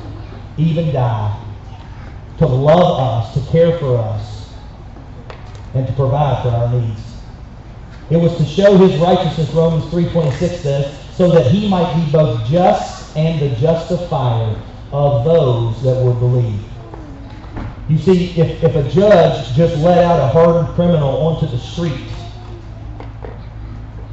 even 0.59 0.93
die, 0.93 1.43
to 2.39 2.47
love 2.47 3.01
us, 3.01 3.35
to 3.35 3.51
care 3.51 3.79
for 3.79 3.97
us, 3.97 4.53
and 5.73 5.87
to 5.87 5.93
provide 5.95 6.43
for 6.43 6.51
our 6.51 6.69
needs. 6.79 7.01
It 8.11 8.19
was 8.19 8.37
to 8.37 8.45
show 8.45 8.77
his 8.77 9.01
righteousness, 9.01 9.49
Romans 9.51 9.85
3.26 9.85 10.59
says, 10.59 11.04
so 11.17 11.31
that 11.31 11.51
he 11.51 11.69
might 11.69 11.95
be 11.95 12.11
both 12.11 12.45
just 12.47 13.17
and 13.17 13.41
the 13.41 13.55
justifier 13.57 14.61
of 14.93 15.25
those 15.25 15.83
that 15.83 16.03
would 16.05 16.19
believe. 16.19 16.61
You 17.89 17.99
see, 17.99 18.31
if, 18.41 18.63
if 18.65 18.75
a 18.75 18.89
judge 18.91 19.55
just 19.55 19.77
let 19.79 19.99
out 19.99 20.19
a 20.19 20.29
hardened 20.29 20.75
criminal 20.75 21.09
onto 21.09 21.47
the 21.47 21.59
street, 21.59 22.01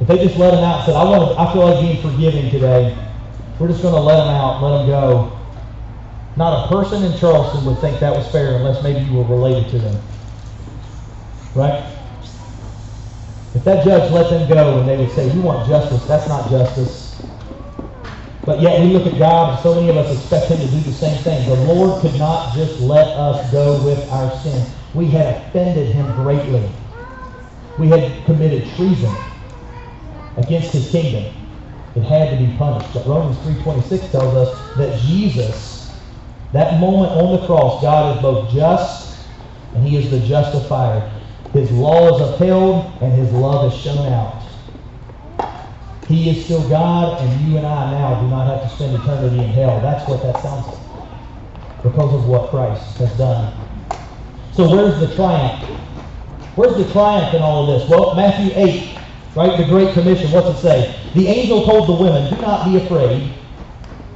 if 0.00 0.06
they 0.06 0.18
just 0.18 0.36
let 0.36 0.52
him 0.52 0.62
out 0.64 0.78
and 0.78 0.86
said, 0.86 0.96
I, 0.96 1.04
want 1.04 1.32
to, 1.32 1.40
I 1.40 1.52
feel 1.52 1.62
like 1.62 1.80
being 1.80 2.02
forgiving 2.02 2.50
today, 2.50 2.96
we're 3.58 3.68
just 3.68 3.82
going 3.82 3.94
to 3.94 4.00
let 4.00 4.18
him 4.18 4.34
out, 4.34 4.62
let 4.62 4.80
him 4.80 4.86
go. 4.88 5.38
Not 6.36 6.64
a 6.64 6.68
person 6.68 7.04
in 7.04 7.16
Charleston 7.18 7.64
would 7.66 7.78
think 7.78 8.00
that 8.00 8.14
was 8.14 8.26
fair 8.28 8.56
unless 8.56 8.82
maybe 8.82 9.00
you 9.00 9.14
were 9.14 9.24
related 9.24 9.70
to 9.70 9.78
them. 9.78 10.02
Right? 11.54 12.01
If 13.54 13.64
that 13.64 13.84
judge 13.84 14.10
let 14.12 14.30
them 14.30 14.48
go 14.48 14.80
and 14.80 14.88
they 14.88 14.96
would 14.96 15.10
say, 15.10 15.32
you 15.32 15.42
want 15.42 15.68
justice, 15.68 16.02
that's 16.08 16.28
not 16.28 16.50
justice. 16.50 17.02
But 18.46 18.60
yet 18.60 18.80
we 18.80 18.88
look 18.88 19.06
at 19.06 19.18
God 19.18 19.52
and 19.54 19.62
so 19.62 19.74
many 19.74 19.88
of 19.90 19.96
us 19.96 20.16
expect 20.18 20.50
him 20.50 20.58
to 20.58 20.68
do 20.68 20.80
the 20.80 20.96
same 20.96 21.22
thing. 21.22 21.48
The 21.48 21.54
Lord 21.54 22.00
could 22.02 22.14
not 22.18 22.56
just 22.56 22.80
let 22.80 23.08
us 23.08 23.52
go 23.52 23.82
with 23.84 24.08
our 24.10 24.36
sin. 24.42 24.66
We 24.94 25.08
had 25.08 25.26
offended 25.36 25.94
him 25.94 26.14
greatly. 26.14 26.68
We 27.78 27.88
had 27.88 28.24
committed 28.24 28.74
treason 28.74 29.14
against 30.36 30.72
his 30.72 30.90
kingdom. 30.90 31.34
It 31.94 32.02
had 32.02 32.30
to 32.30 32.44
be 32.44 32.56
punished. 32.56 32.94
But 32.94 33.06
Romans 33.06 33.38
3.26 33.38 34.10
tells 34.10 34.34
us 34.34 34.76
that 34.76 34.98
Jesus, 35.00 35.92
that 36.52 36.80
moment 36.80 37.12
on 37.12 37.40
the 37.40 37.46
cross, 37.46 37.82
God 37.82 38.16
is 38.16 38.22
both 38.22 38.52
just 38.52 39.28
and 39.74 39.86
he 39.86 39.96
is 39.96 40.10
the 40.10 40.20
justifier. 40.20 41.21
His 41.52 41.70
law 41.70 42.14
is 42.14 42.34
upheld, 42.34 43.02
and 43.02 43.12
his 43.12 43.30
love 43.32 43.72
is 43.72 43.78
shown 43.78 44.10
out. 44.12 44.42
He 46.08 46.30
is 46.30 46.44
still 46.44 46.66
God, 46.68 47.20
and 47.22 47.40
you 47.46 47.58
and 47.58 47.66
I 47.66 47.90
now 47.92 48.20
do 48.22 48.28
not 48.28 48.46
have 48.46 48.62
to 48.68 48.74
spend 48.74 48.96
eternity 48.96 49.42
in 49.42 49.50
hell. 49.50 49.80
That's 49.80 50.08
what 50.08 50.22
that 50.22 50.40
sounds 50.40 50.66
like. 50.66 51.82
Because 51.82 52.14
of 52.14 52.26
what 52.26 52.50
Christ 52.50 52.98
has 52.98 53.16
done. 53.18 53.52
So 54.52 54.68
where's 54.70 54.98
the 55.00 55.14
triumph? 55.14 55.68
Where's 56.54 56.76
the 56.76 56.90
triumph 56.92 57.34
in 57.34 57.42
all 57.42 57.68
of 57.70 57.80
this? 57.80 57.88
Well, 57.88 58.14
Matthew 58.14 58.52
8, 58.54 58.98
right? 59.36 59.56
The 59.58 59.64
Great 59.64 59.92
Commission. 59.94 60.30
What's 60.30 60.58
it 60.58 60.62
say? 60.62 61.10
The 61.14 61.26
angel 61.26 61.64
told 61.64 61.88
the 61.88 62.02
women, 62.02 62.32
Do 62.34 62.40
not 62.40 62.64
be 62.66 62.76
afraid, 62.78 63.34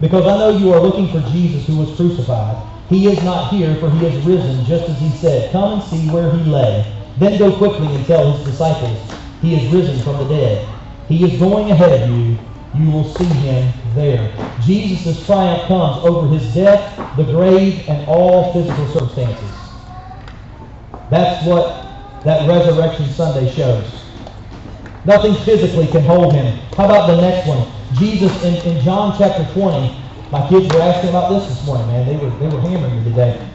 because 0.01 0.27
I 0.27 0.39
know 0.39 0.57
you 0.57 0.73
are 0.73 0.81
looking 0.81 1.09
for 1.09 1.21
Jesus 1.31 1.67
who 1.67 1.77
was 1.77 1.95
crucified. 1.97 2.63
He 2.89 3.09
is 3.09 3.23
not 3.25 3.53
here, 3.53 3.75
for 3.77 3.91
he 3.91 4.05
has 4.05 4.25
risen, 4.25 4.65
just 4.65 4.89
as 4.89 4.99
he 5.01 5.11
said. 5.11 5.53
Come 5.53 5.81
and 5.81 5.83
see 5.83 6.09
where 6.11 6.31
he 6.31 6.45
lay. 6.45 6.96
Then 7.19 7.39
go 7.39 7.57
quickly 7.57 7.95
and 7.95 8.07
tell 8.07 8.33
his 8.33 8.47
disciples, 8.47 8.99
he 9.41 9.55
is 9.55 9.73
risen 9.73 10.03
from 10.03 10.19
the 10.19 10.25
dead. 10.29 10.69
He 11.09 11.25
is 11.25 11.39
going 11.39 11.71
ahead 11.71 12.03
of 12.03 12.11
you. 12.11 12.39
You 12.75 12.91
will 12.91 13.05
see 13.15 13.25
him 13.25 13.73
there. 13.95 14.35
Jesus' 14.61 15.25
triumph 15.27 15.69
comes 15.69 16.05
over 16.05 16.29
his 16.29 16.53
death, 16.55 17.17
the 17.17 17.25
grave, 17.25 17.89
and 17.89 18.07
all 18.09 18.53
physical 18.53 18.87
circumstances. 18.89 19.53
That's 21.11 21.47
what 21.47 22.23
that 22.25 22.49
Resurrection 22.49 23.07
Sunday 23.15 23.55
shows. 23.55 24.05
Nothing 25.05 25.35
physically 25.45 25.87
can 25.87 26.03
hold 26.05 26.35
him. 26.35 26.59
How 26.77 26.87
about 26.87 27.07
the 27.07 27.21
next 27.21 27.49
one? 27.49 27.67
Jesus 27.95 28.43
in, 28.43 28.57
in 28.57 28.83
John 28.83 29.17
chapter 29.17 29.45
20. 29.55 29.97
My 30.33 30.49
kids 30.49 30.69
were 30.75 30.83
asking 30.83 31.11
about 31.11 31.31
this 31.31 31.49
this 31.49 31.65
morning, 31.67 31.87
man. 31.87 32.07
They 32.07 32.17
were, 32.17 32.31
they 32.31 32.49
were 32.49 32.61
hammering 32.61 32.99
me 32.99 33.05
today. 33.05 33.49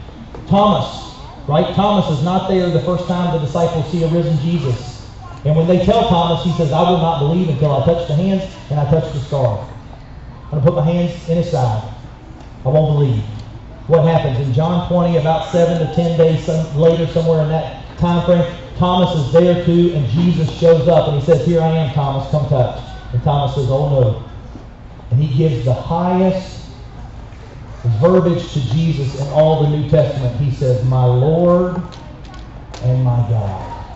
Thomas, 0.47 1.10
Right? 1.47 1.73
Thomas 1.75 2.09
is 2.17 2.23
not 2.23 2.49
there 2.49 2.69
the 2.69 2.81
first 2.81 3.07
time 3.07 3.33
the 3.33 3.45
disciples 3.45 3.89
see 3.91 4.03
a 4.03 4.07
risen 4.07 4.37
Jesus. 4.39 5.09
And 5.43 5.55
when 5.55 5.67
they 5.67 5.83
tell 5.83 6.07
Thomas, 6.07 6.43
he 6.43 6.51
says, 6.53 6.71
I 6.71 6.81
will 6.81 6.99
not 6.99 7.19
believe 7.19 7.49
until 7.49 7.71
I 7.75 7.85
touch 7.85 8.07
the 8.07 8.15
hands 8.15 8.43
and 8.69 8.79
I 8.79 8.89
touch 8.91 9.11
the 9.13 9.19
scar. 9.19 9.67
I'm 10.45 10.59
going 10.59 10.63
to 10.63 10.69
put 10.69 10.75
my 10.75 10.85
hands 10.85 11.29
in 11.29 11.37
his 11.37 11.49
side. 11.49 11.91
I 12.63 12.69
won't 12.69 12.99
believe. 12.99 13.23
What 13.87 14.05
happens? 14.05 14.39
In 14.39 14.53
John 14.53 14.87
20, 14.87 15.17
about 15.17 15.51
7 15.51 15.85
to 15.85 15.95
10 15.95 16.17
days 16.17 16.47
later, 16.75 17.07
somewhere 17.07 17.41
in 17.41 17.49
that 17.49 17.97
time 17.97 18.23
frame, 18.25 18.55
Thomas 18.77 19.15
is 19.15 19.33
there 19.33 19.65
too, 19.65 19.93
and 19.95 20.07
Jesus 20.09 20.49
shows 20.59 20.87
up 20.87 21.07
and 21.07 21.19
he 21.19 21.25
says, 21.25 21.45
Here 21.45 21.61
I 21.61 21.69
am, 21.69 21.93
Thomas, 21.93 22.29
come 22.31 22.47
touch. 22.49 22.81
And 23.13 23.23
Thomas 23.23 23.55
says, 23.55 23.67
Oh 23.69 23.89
no. 23.89 24.29
And 25.09 25.21
he 25.21 25.35
gives 25.35 25.65
the 25.65 25.73
highest 25.73 26.60
verbiage 27.89 28.53
to 28.53 28.61
Jesus 28.61 29.15
in 29.19 29.27
all 29.29 29.63
the 29.63 29.69
New 29.77 29.89
Testament. 29.89 30.39
He 30.39 30.51
says, 30.51 30.83
My 30.85 31.05
Lord 31.05 31.81
and 32.83 33.03
my 33.03 33.27
God. 33.29 33.87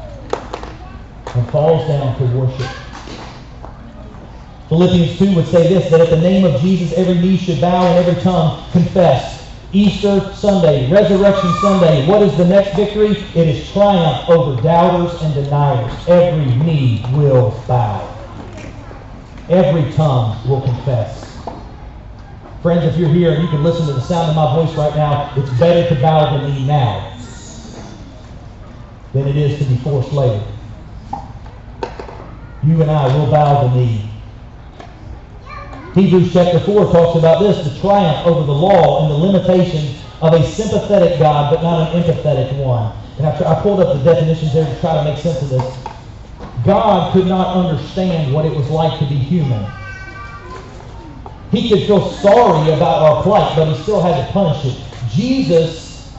And 1.35 1.47
falls 1.51 1.87
down 1.89 2.17
to 2.17 2.25
worship. 2.37 2.71
Philippians 4.69 5.19
2 5.19 5.35
would 5.35 5.47
say 5.47 5.67
this, 5.67 5.91
that 5.91 6.01
at 6.01 6.09
the 6.09 6.19
name 6.19 6.43
of 6.43 6.59
Jesus 6.61 6.93
every 6.97 7.15
knee 7.15 7.37
should 7.37 7.61
bow 7.61 7.85
and 7.85 8.05
every 8.05 8.21
tongue 8.21 8.69
confess. 8.71 9.35
Easter 9.73 10.33
Sunday, 10.33 10.89
Resurrection 10.89 11.53
Sunday, 11.61 12.07
what 12.07 12.23
is 12.23 12.35
the 12.37 12.45
next 12.45 12.75
victory? 12.75 13.11
It 13.35 13.47
is 13.47 13.71
triumph 13.71 14.29
over 14.29 14.61
doubters 14.63 15.21
and 15.21 15.35
deniers. 15.35 15.93
Every 16.07 16.45
knee 16.45 17.05
will 17.13 17.63
bow. 17.67 18.11
Every 19.49 19.91
tongue 19.93 20.47
will 20.47 20.61
confess. 20.61 21.24
Friends, 22.65 22.83
if 22.83 22.97
you're 22.97 23.09
here 23.09 23.31
and 23.31 23.43
you 23.43 23.49
can 23.49 23.63
listen 23.63 23.85
to 23.85 23.93
the 23.93 24.01
sound 24.01 24.31
of 24.31 24.35
my 24.35 24.55
voice 24.55 24.75
right 24.75 24.95
now, 24.95 25.31
it's 25.37 25.51
better 25.59 25.87
to 25.87 26.01
bow 26.01 26.35
the 26.35 26.47
knee 26.47 26.65
now 26.65 27.15
than 29.13 29.27
it 29.27 29.37
is 29.37 29.59
to 29.59 29.65
be 29.65 29.77
forced 29.83 30.11
later. 30.11 30.43
You 32.63 32.81
and 32.81 32.89
I 32.89 33.05
will 33.15 33.29
bow 33.29 33.67
the 33.67 33.75
knee. 33.75 34.09
Hebrews 35.93 36.33
chapter 36.33 36.59
4 36.59 36.91
talks 36.91 37.19
about 37.19 37.39
this, 37.43 37.71
the 37.71 37.79
triumph 37.81 38.25
over 38.25 38.43
the 38.43 38.51
law 38.51 39.03
and 39.03 39.11
the 39.11 39.27
limitations 39.27 40.01
of 40.23 40.33
a 40.33 40.43
sympathetic 40.43 41.19
God, 41.19 41.53
but 41.53 41.61
not 41.61 41.93
an 41.93 42.01
empathetic 42.01 42.57
one. 42.57 42.97
And 43.19 43.27
I, 43.27 43.59
I 43.59 43.61
pulled 43.61 43.79
up 43.79 43.95
the 43.95 44.03
definitions 44.03 44.55
there 44.55 44.65
to 44.65 44.81
try 44.81 44.95
to 44.95 45.03
make 45.03 45.21
sense 45.21 45.39
of 45.39 45.49
this. 45.49 45.77
God 46.65 47.13
could 47.13 47.27
not 47.27 47.55
understand 47.55 48.33
what 48.33 48.43
it 48.43 48.55
was 48.55 48.67
like 48.71 48.97
to 48.97 49.05
be 49.05 49.17
human. 49.17 49.71
He 51.55 51.69
could 51.69 51.87
feel 51.87 52.11
sorry 52.11 52.73
about 52.73 53.01
our 53.01 53.23
plight, 53.23 53.55
but 53.55 53.73
he 53.73 53.81
still 53.83 54.01
had 54.01 54.27
to 54.27 54.33
punish 54.33 54.65
it. 54.65 54.77
Jesus, 55.09 56.13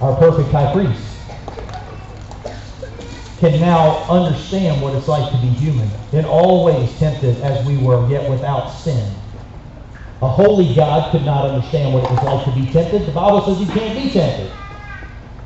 our 0.00 0.16
perfect 0.16 0.50
high 0.50 0.72
priest, 0.72 1.02
can 3.40 3.60
now 3.60 4.04
understand 4.04 4.80
what 4.80 4.94
it's 4.94 5.06
like 5.06 5.30
to 5.32 5.38
be 5.38 5.48
human, 5.48 5.90
in 6.12 6.24
all 6.24 6.64
ways 6.64 6.98
tempted 6.98 7.42
as 7.42 7.66
we 7.66 7.76
were, 7.76 8.08
yet 8.08 8.30
without 8.30 8.70
sin. 8.70 9.14
A 10.22 10.28
holy 10.28 10.74
God 10.74 11.12
could 11.12 11.24
not 11.24 11.50
understand 11.50 11.92
what 11.92 12.04
it 12.04 12.10
was 12.10 12.22
like 12.22 12.44
to 12.46 12.52
be 12.52 12.72
tempted. 12.72 13.06
The 13.06 13.12
Bible 13.12 13.42
says 13.42 13.60
you 13.60 13.70
can't 13.74 13.94
be 14.02 14.10
tempted. 14.10 14.50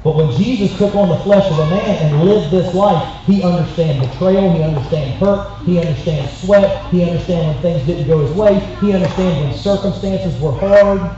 But 0.05 0.15
when 0.15 0.31
Jesus 0.37 0.77
took 0.79 0.95
on 0.95 1.09
the 1.09 1.19
flesh 1.19 1.51
of 1.51 1.59
a 1.59 1.71
man 1.71 1.97
and 1.97 2.23
lived 2.23 2.53
this 2.53 2.73
life, 2.75 3.27
he 3.27 3.43
understands 3.43 4.07
betrayal, 4.07 4.53
he 4.53 4.63
understands 4.63 5.19
hurt, 5.19 5.59
he 5.65 5.81
understands 5.81 6.41
sweat, 6.41 6.87
he 6.91 7.03
understands 7.03 7.47
when 7.47 7.63
things 7.63 7.87
didn't 7.87 8.07
go 8.07 8.25
his 8.25 8.37
way, 8.37 8.61
he 8.81 8.93
understands 8.93 9.41
when 9.41 9.53
circumstances 9.55 10.41
were 10.41 10.53
hard. 10.53 11.17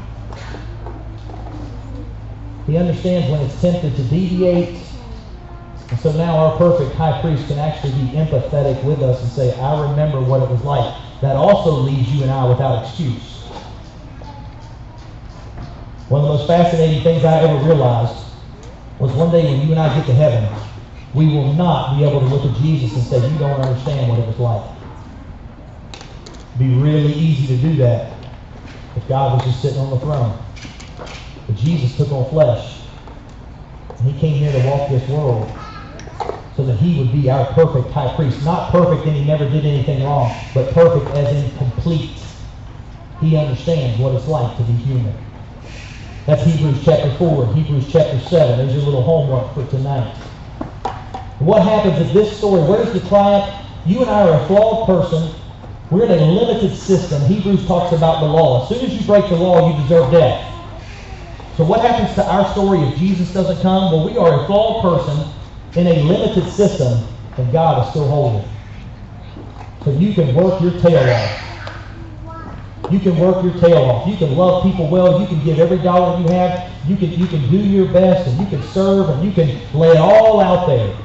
He 2.67 2.79
understands 2.79 3.31
when 3.31 3.41
it's 3.43 3.61
tempted 3.61 3.95
to 3.97 4.03
deviate. 4.05 4.87
And 5.91 6.01
so 6.01 6.13
now 6.13 6.39
our 6.39 6.57
perfect 6.57 6.95
high 6.95 7.21
priest 7.21 7.49
can 7.49 7.59
actually 7.59 7.93
be 7.93 8.17
empathetic 8.17 8.83
with 8.85 9.03
us 9.03 9.21
and 9.21 9.31
say, 9.33 9.59
I 9.61 9.91
remember 9.91 10.21
what 10.21 10.43
it 10.43 10.49
was 10.49 10.63
like. 10.63 11.21
That 11.21 11.37
also 11.37 11.73
leaves 11.73 12.15
you 12.15 12.23
and 12.23 12.31
I 12.31 12.49
without 12.49 12.87
excuse. 12.87 13.45
One 16.09 16.23
of 16.23 16.29
the 16.29 16.35
most 16.35 16.47
fascinating 16.47 17.03
things 17.03 17.25
I 17.25 17.41
ever 17.41 17.63
realized 17.67 18.30
was 19.01 19.13
one 19.13 19.31
day 19.33 19.45
when 19.45 19.67
you 19.67 19.73
and 19.73 19.81
I 19.81 19.97
get 19.97 20.07
to 20.07 20.15
heaven, 20.15 20.47
we 21.15 21.27
will 21.27 21.55
not 21.55 21.97
be 21.97 22.05
able 22.05 22.21
to 22.21 22.27
look 22.27 22.45
at 22.45 22.63
Jesus 22.63 22.95
and 22.95 23.03
say, 23.03 23.27
you 23.33 23.39
don't 23.39 23.59
understand 23.59 24.09
what 24.11 24.19
it 24.19 24.27
was 24.27 24.39
like. 24.39 24.77
It'd 26.55 26.59
be 26.59 26.75
really 26.75 27.15
easy 27.15 27.47
to 27.57 27.63
do 27.63 27.77
that 27.77 28.13
if 28.97 29.09
God 29.09 29.37
was 29.37 29.47
just 29.47 29.63
sitting 29.63 29.79
on 29.79 29.91
the 29.91 30.01
throne. 30.01 30.39
But 31.47 31.57
Jesus 31.57 31.97
took 31.97 32.13
on 32.13 32.29
flesh. 32.31 32.83
And 33.99 34.11
he 34.11 34.21
came 34.21 34.35
here 34.35 34.53
to 34.53 34.59
walk 34.59 34.91
this 34.91 35.09
world 35.09 35.57
so 36.57 36.67
that 36.67 36.77
he 36.77 36.99
would 36.99 37.13
be 37.13 37.31
our 37.31 37.47
perfect 37.55 37.91
high 37.93 38.15
priest. 38.17 38.43
Not 38.45 38.71
perfect 38.71 39.07
and 39.07 39.17
he 39.17 39.25
never 39.25 39.49
did 39.49 39.65
anything 39.65 40.05
wrong, 40.05 40.51
but 40.55 40.75
perfect 40.75 41.11
as 41.17 41.35
in 41.35 41.57
complete. 41.57 42.19
He 43.21 43.37
understands 43.37 43.99
what 43.99 44.15
it's 44.15 44.29
like 44.29 44.57
to 44.59 44.63
be 44.65 44.75
human. 44.75 45.30
That's 46.27 46.45
Hebrews 46.45 46.85
chapter 46.85 47.15
4 47.17 47.55
Hebrews 47.55 47.91
chapter 47.91 48.21
7. 48.21 48.59
There's 48.59 48.75
your 48.75 48.85
little 48.85 49.03
homework 49.03 49.55
for 49.55 49.67
tonight. 49.71 50.15
What 51.39 51.63
happens 51.63 52.07
is 52.07 52.13
this 52.13 52.37
story, 52.37 52.61
where's 52.69 52.93
the 52.93 53.01
triumph? 53.09 53.67
You 53.87 54.03
and 54.03 54.11
I 54.11 54.29
are 54.29 54.43
a 54.43 54.47
flawed 54.47 54.87
person. 54.87 55.35
We're 55.91 56.05
in 56.05 56.13
a 56.13 56.17
limited 56.17 56.77
system. 56.77 57.23
Hebrews 57.25 57.67
talks 57.67 57.97
about 57.97 58.21
the 58.21 58.27
law. 58.27 58.63
As 58.63 58.69
soon 58.69 58.85
as 58.85 58.95
you 58.95 59.07
break 59.07 59.31
the 59.31 59.37
law, 59.37 59.75
you 59.75 59.83
deserve 59.83 60.13
death. 60.13 60.47
So 61.57 61.65
what 61.65 61.81
happens 61.81 62.15
to 62.17 62.25
our 62.25 62.51
story 62.53 62.81
if 62.81 62.99
Jesus 62.99 63.33
doesn't 63.33 63.63
come? 63.63 63.91
Well, 63.91 64.05
we 64.05 64.19
are 64.19 64.45
a 64.45 64.47
flawed 64.47 64.83
person 64.83 65.33
in 65.75 65.87
a 65.87 66.03
limited 66.03 66.53
system, 66.53 67.03
and 67.39 67.51
God 67.51 67.83
is 67.85 67.91
still 67.91 68.09
holy. 68.09 68.45
So 69.85 69.91
you 69.93 70.13
can 70.13 70.35
work 70.35 70.61
your 70.61 70.79
tail 70.81 71.11
off. 71.11 71.60
You 72.93 73.01
can 73.01 73.17
work 73.17 73.45
your 73.45 73.59
tail 73.61 73.79
off. 73.79 74.09
You 74.09 74.17
can 74.17 74.37
love 74.37 74.65
people 74.65 74.89
well. 74.91 75.21
You 75.21 75.27
can 75.29 75.45
give 75.45 75.59
every 75.59 75.79
dollar 75.79 76.21
you 76.21 76.29
have. 76.29 76.73
You 76.89 76.97
can, 76.97 77.11
you 77.13 77.27
can 77.27 77.49
do 77.51 77.59
your 77.59 77.93
best 77.93 78.29
and 78.29 78.41
you 78.41 78.47
can 78.47 78.63
serve 78.63 79.11
and 79.11 79.25
you 79.25 79.33
can 79.33 79.49
lay 79.79 79.91
it 79.91 79.99
all 79.99 80.41
out 80.41 80.67
there. 80.67 80.97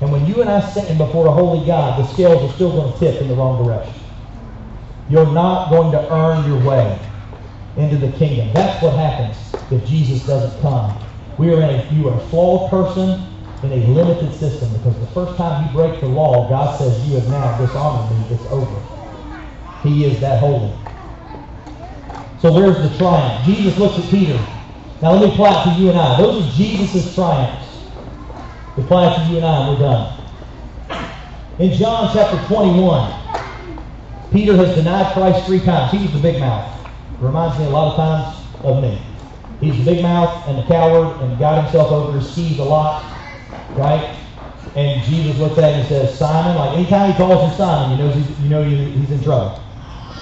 And 0.00 0.12
when 0.12 0.26
you 0.26 0.40
and 0.40 0.50
I 0.50 0.60
stand 0.60 0.98
before 0.98 1.26
a 1.28 1.32
holy 1.32 1.66
God, 1.66 1.98
the 1.98 2.06
scales 2.06 2.48
are 2.48 2.54
still 2.54 2.72
going 2.72 2.92
to 2.92 2.98
tip 2.98 3.20
in 3.22 3.28
the 3.28 3.34
wrong 3.34 3.64
direction. 3.64 3.94
You're 5.08 5.32
not 5.32 5.70
going 5.70 5.92
to 5.92 6.12
earn 6.12 6.48
your 6.48 6.60
way 6.60 7.00
into 7.76 7.96
the 7.96 8.12
kingdom. 8.18 8.52
That's 8.52 8.82
what 8.82 8.94
happens 8.94 9.36
if 9.70 9.86
Jesus 9.88 10.26
doesn't 10.26 10.60
come. 10.62 11.00
We 11.38 11.52
are 11.52 11.62
in 11.62 11.70
a, 11.80 11.90
you 11.92 12.08
are 12.08 12.16
a 12.20 12.28
flawed 12.28 12.70
person 12.70 13.26
in 13.62 13.72
a 13.72 13.86
limited 13.88 14.34
system 14.38 14.72
because 14.72 14.98
the 15.00 15.12
first 15.14 15.36
time 15.36 15.66
you 15.66 15.72
break 15.72 16.00
the 16.00 16.08
law, 16.08 16.48
God 16.48 16.78
says 16.78 17.08
you 17.08 17.16
have 17.16 17.28
now 17.28 17.58
dishonored 17.58 18.28
me. 18.28 18.34
It's 18.34 18.46
over. 18.46 18.97
He 19.82 20.04
is 20.04 20.20
that 20.20 20.40
holy. 20.40 20.74
So 22.40 22.52
where's 22.52 22.76
the 22.76 22.96
triumph? 22.98 23.44
Jesus 23.44 23.76
looks 23.78 23.98
at 23.98 24.10
Peter. 24.10 24.38
Now 25.02 25.12
let 25.12 25.28
me 25.28 25.32
apply 25.32 25.60
it 25.60 25.74
to 25.74 25.80
you 25.80 25.90
and 25.90 25.98
I. 25.98 26.20
Those 26.20 26.44
are 26.44 26.56
Jesus' 26.56 27.14
triumphs. 27.14 27.66
Apply 28.76 29.12
it 29.12 29.16
to 29.16 29.30
you 29.30 29.36
and 29.38 29.46
I 29.46 29.66
and 29.66 29.74
we're 29.74 29.88
done. 29.88 30.14
In 31.58 31.72
John 31.72 32.10
chapter 32.14 32.44
21, 32.46 34.30
Peter 34.30 34.56
has 34.56 34.74
denied 34.76 35.12
Christ 35.12 35.46
three 35.46 35.60
times. 35.60 35.92
He's 35.92 36.12
the 36.12 36.20
big 36.20 36.38
mouth. 36.38 36.88
Reminds 37.20 37.58
me 37.58 37.64
a 37.64 37.70
lot 37.70 37.90
of 37.90 37.96
times 37.96 38.46
of 38.62 38.82
me. 38.82 39.00
He's 39.60 39.76
the 39.84 39.84
big 39.84 40.02
mouth 40.02 40.46
and 40.46 40.58
the 40.58 40.66
coward 40.68 41.20
and 41.20 41.36
got 41.38 41.62
himself 41.64 41.90
over 41.90 42.18
his 42.18 42.30
skis 42.30 42.58
a 42.60 42.64
lot. 42.64 43.02
Right? 43.76 44.16
And 44.76 45.02
Jesus 45.02 45.36
looks 45.38 45.58
at 45.58 45.72
him 45.72 45.80
and 45.80 45.88
says, 45.88 46.16
Simon, 46.16 46.56
like 46.56 46.76
anytime 46.78 47.10
he 47.10 47.16
calls 47.16 47.50
him 47.50 47.56
Simon, 47.56 47.98
you 47.98 48.12
he's, 48.12 48.40
you 48.40 48.48
know 48.48 48.62
he's 48.62 49.10
in 49.10 49.22
trouble. 49.24 49.60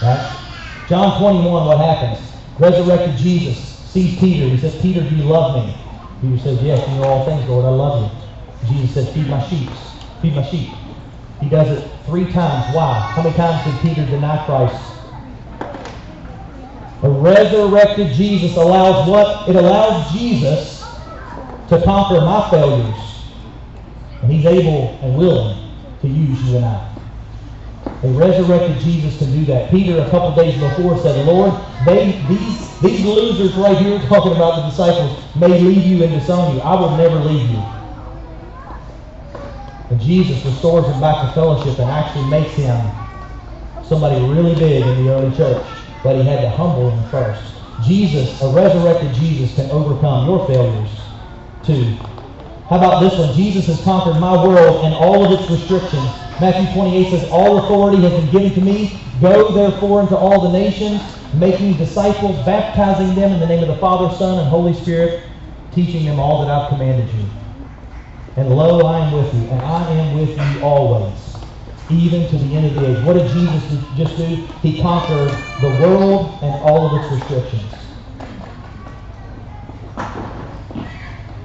Right? 0.02 0.84
John 0.88 1.20
21, 1.20 1.66
what 1.66 1.78
happens? 1.78 2.24
Resurrected 2.58 3.16
Jesus 3.16 3.58
sees 3.58 4.18
Peter. 4.18 4.48
He 4.48 4.58
says, 4.58 4.80
Peter, 4.80 5.00
do 5.00 5.14
you 5.14 5.24
love 5.24 5.66
me? 5.66 5.76
Peter 6.20 6.38
says, 6.42 6.62
yes, 6.62 6.86
you 6.88 6.96
know 6.96 7.04
all 7.04 7.24
things, 7.26 7.48
Lord. 7.48 7.64
I 7.64 7.70
love 7.70 8.12
you. 8.62 8.68
Jesus 8.68 8.94
says, 8.94 9.14
feed 9.14 9.28
my 9.28 9.46
sheep. 9.48 9.70
Feed 10.22 10.34
my 10.34 10.42
sheep. 10.48 10.74
He 11.40 11.48
does 11.48 11.68
it 11.68 11.90
three 12.06 12.30
times. 12.32 12.74
Why? 12.74 13.12
How 13.14 13.22
many 13.22 13.36
times 13.36 13.64
did 13.64 13.80
Peter 13.82 14.06
deny 14.06 14.44
Christ? 14.46 14.92
A 17.02 17.10
resurrected 17.10 18.12
Jesus 18.14 18.56
allows 18.56 19.08
what? 19.08 19.48
It 19.48 19.56
allows 19.56 20.12
Jesus 20.12 20.82
to 21.68 21.82
conquer 21.82 22.20
my 22.20 22.48
failures. 22.50 23.22
And 24.22 24.32
he's 24.32 24.46
able 24.46 24.98
and 25.02 25.16
willing 25.16 25.72
to 26.00 26.08
use 26.08 26.42
you 26.44 26.56
and 26.56 26.64
I. 26.64 26.95
A 28.02 28.08
resurrected 28.08 28.78
Jesus 28.80 29.18
can 29.18 29.32
do 29.32 29.44
that. 29.46 29.70
Peter, 29.70 29.98
a 30.00 30.10
couple 30.10 30.34
days 30.34 30.58
before, 30.60 30.98
said, 30.98 31.26
Lord, 31.26 31.52
they, 31.86 32.12
these, 32.28 32.78
these 32.80 33.04
losers 33.04 33.54
right 33.56 33.76
here 33.78 33.98
talking 34.00 34.32
about 34.32 34.56
the 34.56 34.68
disciples 34.68 35.18
may 35.34 35.60
leave 35.60 35.84
you 35.84 36.04
and 36.04 36.12
disown 36.12 36.54
you. 36.54 36.60
I 36.60 36.78
will 36.80 36.96
never 36.96 37.16
leave 37.20 37.50
you. 37.50 37.62
And 39.90 40.00
Jesus 40.00 40.44
restores 40.44 40.86
him 40.86 41.00
back 41.00 41.26
to 41.26 41.32
fellowship 41.32 41.78
and 41.78 41.90
actually 41.90 42.26
makes 42.26 42.54
him 42.54 42.90
somebody 43.82 44.20
really 44.26 44.54
big 44.54 44.86
in 44.86 45.04
the 45.04 45.12
early 45.12 45.34
church. 45.36 45.66
But 46.02 46.16
he 46.16 46.22
had 46.22 46.42
to 46.42 46.50
humble 46.50 46.90
him 46.90 47.10
first. 47.10 47.54
Jesus, 47.82 48.40
a 48.42 48.48
resurrected 48.48 49.14
Jesus, 49.14 49.54
can 49.54 49.70
overcome 49.70 50.26
your 50.26 50.46
failures 50.46 50.90
too. 51.62 51.96
How 52.68 52.78
about 52.78 53.00
this 53.00 53.18
one? 53.18 53.34
Jesus 53.34 53.66
has 53.66 53.80
conquered 53.82 54.18
my 54.20 54.34
world 54.44 54.84
and 54.84 54.94
all 54.94 55.24
of 55.24 55.40
its 55.40 55.50
restrictions. 55.50 56.25
Matthew 56.38 56.70
28 56.74 57.10
says, 57.10 57.30
All 57.30 57.64
authority 57.64 58.02
has 58.02 58.12
been 58.12 58.30
given 58.30 58.52
to 58.54 58.60
me. 58.60 59.00
Go 59.22 59.52
therefore 59.52 60.02
into 60.02 60.16
all 60.16 60.42
the 60.42 60.58
nations, 60.58 61.00
making 61.34 61.78
disciples, 61.78 62.44
baptizing 62.44 63.14
them 63.14 63.32
in 63.32 63.40
the 63.40 63.46
name 63.46 63.62
of 63.62 63.68
the 63.68 63.76
Father, 63.76 64.14
Son, 64.16 64.38
and 64.38 64.48
Holy 64.48 64.74
Spirit, 64.74 65.22
teaching 65.72 66.04
them 66.04 66.18
all 66.18 66.44
that 66.44 66.50
I've 66.50 66.68
commanded 66.68 67.08
you. 67.14 67.24
And 68.36 68.50
lo, 68.50 68.86
I 68.86 69.06
am 69.06 69.12
with 69.12 69.32
you, 69.34 69.48
and 69.48 69.62
I 69.62 69.90
am 69.92 70.18
with 70.18 70.28
you 70.28 70.62
always, 70.62 71.18
even 71.88 72.28
to 72.28 72.36
the 72.36 72.54
end 72.54 72.66
of 72.66 72.74
the 72.74 72.86
age. 72.86 73.02
What 73.02 73.14
did 73.14 73.30
Jesus 73.30 73.62
just 73.96 74.18
do? 74.18 74.46
He 74.60 74.82
conquered 74.82 75.30
the 75.62 75.70
world 75.80 76.38
and 76.42 76.54
all 76.62 76.86
of 76.86 77.02
its 77.02 77.12
restrictions. 77.14 77.72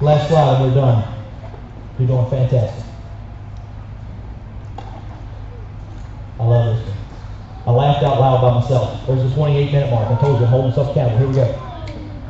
Last 0.02 0.28
slide, 0.28 0.60
we're 0.60 0.74
done. 0.74 1.24
You're 1.98 2.08
doing 2.08 2.28
fantastic. 2.28 2.84
I 6.40 6.44
love 6.44 6.76
this 6.76 6.88
one. 6.88 6.96
I 7.66 7.70
laughed 7.70 8.02
out 8.04 8.18
loud 8.18 8.40
by 8.42 8.51
myself. 8.62 9.06
There's 9.06 9.22
the 9.22 9.34
28 9.34 9.72
minute 9.72 9.90
mark. 9.90 10.10
I 10.10 10.20
told 10.20 10.40
you, 10.40 10.46
hold 10.46 10.68
myself 10.68 10.90
accountable. 10.90 11.18
Here 11.18 11.28
we 11.28 11.34
go. 11.34 11.68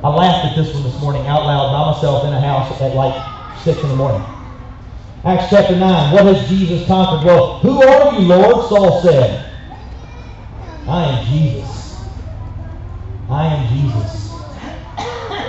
I 0.05 0.09
laughed 0.09 0.47
at 0.47 0.57
this 0.57 0.75
one 0.75 0.83
this 0.83 1.01
morning 1.01 1.27
out 1.27 1.45
loud 1.45 1.73
by 1.73 1.93
myself 1.93 2.25
in 2.25 2.33
a 2.33 2.41
house 2.41 2.81
at 2.81 2.95
like 2.95 3.15
6 3.63 3.83
in 3.83 3.89
the 3.91 3.97
morning. 3.97 4.25
Acts 5.25 5.51
chapter 5.51 5.77
9. 5.77 6.13
What 6.13 6.25
has 6.27 6.49
Jesus 6.49 6.87
conquered? 6.89 7.25
Well, 7.25 7.59
who 7.61 7.83
are 7.83 8.15
you, 8.15 8.27
Lord? 8.27 8.69
Saul 8.69 9.03
said. 9.03 9.49
I 10.89 11.05
am 11.05 11.27
Jesus. 11.27 12.09
I 13.31 13.47
am 13.55 13.69
Jesus. 13.79 14.31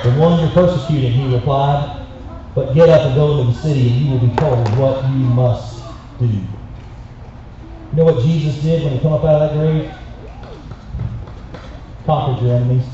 The 0.04 0.12
one 0.20 0.40
you're 0.40 0.52
persecuting, 0.52 1.12
he 1.12 1.34
replied. 1.34 2.08
But 2.54 2.76
get 2.76 2.90
up 2.90 3.08
and 3.08 3.16
go 3.16 3.40
into 3.40 3.52
the 3.52 3.58
city, 3.58 3.90
and 3.90 3.98
you 3.98 4.12
will 4.12 4.20
be 4.20 4.36
told 4.36 4.78
what 4.78 5.04
you 5.06 5.18
must 5.18 5.84
do. 6.20 6.28
You 6.28 6.48
know 7.94 8.04
what 8.04 8.24
Jesus 8.24 8.62
did 8.62 8.84
when 8.84 8.94
he 8.94 9.00
come 9.00 9.14
up 9.14 9.24
out 9.24 9.42
of 9.42 9.50
that 9.50 9.58
grave? 9.58 9.92
Conquered 12.06 12.46
your 12.46 12.56
enemies. 12.56 12.86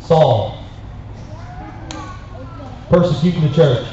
Saul. 0.00 0.60
persecuting 2.90 3.42
the 3.42 3.54
church. 3.54 3.86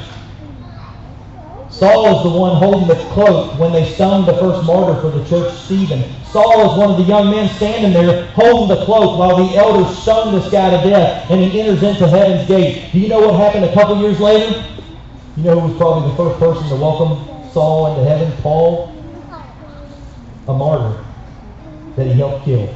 Saul 1.70 2.16
is 2.16 2.22
the 2.24 2.36
one 2.36 2.56
holding 2.56 2.88
the 2.88 2.96
cloak 3.12 3.56
when 3.56 3.70
they 3.70 3.88
stoned 3.94 4.26
the 4.26 4.36
first 4.38 4.66
martyr 4.66 5.00
for 5.00 5.16
the 5.16 5.24
church, 5.28 5.54
Stephen. 5.54 6.02
Saul 6.24 6.72
is 6.72 6.76
one 6.76 6.90
of 6.90 6.96
the 6.96 7.04
young 7.04 7.30
men 7.30 7.48
standing 7.54 7.92
there 7.92 8.26
holding 8.32 8.76
the 8.76 8.84
cloak 8.84 9.16
while 9.16 9.36
the 9.36 9.56
elders 9.56 9.96
stone 9.98 10.34
this 10.34 10.50
guy 10.50 10.70
to 10.70 10.90
death, 10.90 11.30
and 11.30 11.40
he 11.40 11.60
enters 11.60 11.84
into 11.84 12.08
heaven's 12.08 12.48
gate. 12.48 12.90
Do 12.90 12.98
you 12.98 13.08
know 13.08 13.20
what 13.20 13.36
happened 13.36 13.64
a 13.64 13.72
couple 13.72 13.96
years 14.00 14.18
later? 14.18 14.64
You 15.36 15.44
know 15.44 15.60
who 15.60 15.68
was 15.68 15.76
probably 15.76 16.10
the 16.10 16.16
first 16.16 16.40
person 16.40 16.68
to 16.68 16.74
welcome 16.74 17.24
Saul 17.52 17.94
into 17.94 18.10
heaven? 18.10 18.32
Paul, 18.42 18.92
a 20.48 20.54
martyr 20.54 21.04
that 21.96 22.06
he 22.06 22.12
helped 22.14 22.44
kill. 22.44 22.74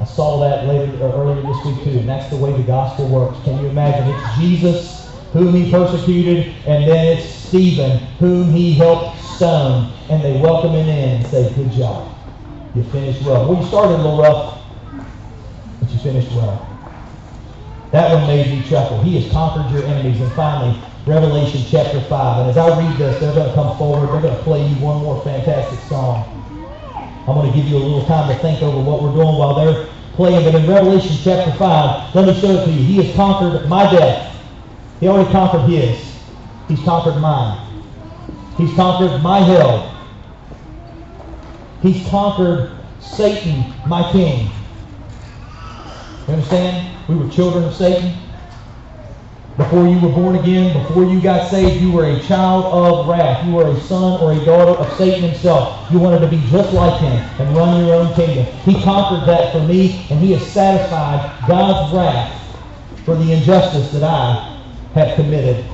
I 0.00 0.04
saw 0.04 0.40
that 0.40 0.66
later 0.66 1.02
or 1.02 1.12
earlier 1.14 1.42
this 1.42 1.64
week 1.64 1.84
too, 1.84 1.98
and 2.00 2.08
that's 2.08 2.28
the 2.28 2.36
way 2.36 2.52
the 2.52 2.64
gospel 2.64 3.08
works. 3.08 3.38
Can 3.44 3.60
you 3.60 3.68
imagine? 3.68 4.08
It's 4.08 4.38
Jesus 4.38 5.08
whom 5.32 5.54
he 5.54 5.70
persecuted, 5.70 6.54
and 6.66 6.88
then 6.88 7.16
it's 7.16 7.24
Stephen 7.24 7.98
whom 8.18 8.50
he 8.52 8.74
helped 8.74 9.18
stone, 9.20 9.92
and 10.10 10.22
they 10.22 10.40
welcome 10.40 10.72
him 10.72 10.88
in 10.88 11.20
and 11.20 11.26
say, 11.26 11.52
"Good 11.54 11.70
job, 11.72 12.08
you 12.74 12.82
finished 12.84 13.22
well." 13.22 13.48
Well, 13.48 13.62
you 13.62 13.66
started 13.68 13.94
a 13.94 13.96
little 13.96 14.18
rough, 14.18 14.58
but 15.80 15.90
you 15.90 15.98
finished 16.00 16.32
well. 16.32 16.66
That 17.92 18.12
one 18.12 18.26
made 18.26 18.48
me 18.50 18.62
chuckle. 18.68 19.00
He 19.02 19.20
has 19.20 19.32
conquered 19.32 19.70
your 19.70 19.84
enemies, 19.84 20.20
and 20.20 20.32
finally, 20.32 20.76
Revelation 21.06 21.62
chapter 21.68 22.00
5. 22.00 22.40
And 22.40 22.50
as 22.50 22.56
I 22.56 22.78
read 22.78 22.96
this, 22.96 23.20
they're 23.20 23.34
going 23.34 23.48
to 23.48 23.54
come 23.54 23.76
forward. 23.76 24.08
They're 24.08 24.22
going 24.22 24.36
to 24.36 24.42
play 24.42 24.66
you 24.66 24.74
one 24.76 25.02
more 25.02 25.22
fantastic 25.22 25.78
song. 25.80 26.30
I'm 27.28 27.34
going 27.34 27.50
to 27.50 27.56
give 27.56 27.68
you 27.68 27.76
a 27.76 27.78
little 27.78 28.06
time 28.06 28.34
to 28.34 28.40
think 28.40 28.62
over 28.62 28.80
what 28.80 29.02
we're 29.02 29.12
doing 29.12 29.36
while 29.36 29.54
they're 29.54 29.86
playing. 30.14 30.50
But 30.50 30.54
in 30.54 30.66
Revelation 30.66 31.16
chapter 31.22 31.52
5, 31.58 32.14
let 32.14 32.26
me 32.26 32.40
show 32.40 32.52
it 32.52 32.64
to 32.64 32.70
you. 32.70 32.82
He 32.82 33.04
has 33.04 33.14
conquered 33.14 33.68
my 33.68 33.90
death. 33.90 34.34
He 35.00 35.08
already 35.08 35.30
conquered 35.30 35.68
his. 35.68 36.00
He's 36.68 36.80
conquered 36.80 37.20
mine. 37.20 37.60
He's 38.56 38.74
conquered 38.74 39.22
my 39.22 39.40
hell. 39.40 39.90
He's 41.82 42.08
conquered 42.08 42.78
Satan, 43.00 43.74
my 43.86 44.10
king. 44.10 44.50
You 46.26 46.34
understand? 46.34 46.96
We 47.08 47.16
were 47.16 47.28
children 47.28 47.64
of 47.64 47.74
Satan. 47.74 48.23
Before 49.56 49.86
you 49.86 50.00
were 50.00 50.08
born 50.08 50.34
again, 50.34 50.72
before 50.82 51.04
you 51.04 51.20
got 51.20 51.48
saved, 51.48 51.80
you 51.80 51.92
were 51.92 52.06
a 52.06 52.20
child 52.22 52.64
of 52.64 53.06
wrath. 53.06 53.46
You 53.46 53.52
were 53.52 53.68
a 53.68 53.80
son 53.82 54.20
or 54.20 54.32
a 54.32 54.44
daughter 54.44 54.72
of 54.72 54.98
Satan 54.98 55.22
himself. 55.22 55.88
You 55.92 56.00
wanted 56.00 56.20
to 56.20 56.28
be 56.28 56.44
just 56.50 56.72
like 56.72 57.00
him 57.00 57.12
and 57.38 57.56
run 57.56 57.84
your 57.86 57.94
own 57.94 58.12
kingdom. 58.16 58.46
He 58.64 58.82
conquered 58.82 59.28
that 59.28 59.52
for 59.52 59.60
me, 59.60 60.06
and 60.10 60.18
he 60.18 60.32
has 60.32 60.44
satisfied 60.52 61.46
God's 61.46 61.94
wrath 61.94 63.04
for 63.04 63.14
the 63.14 63.32
injustice 63.32 63.92
that 63.92 64.02
I 64.02 64.60
have 64.94 65.14
committed. 65.14 65.64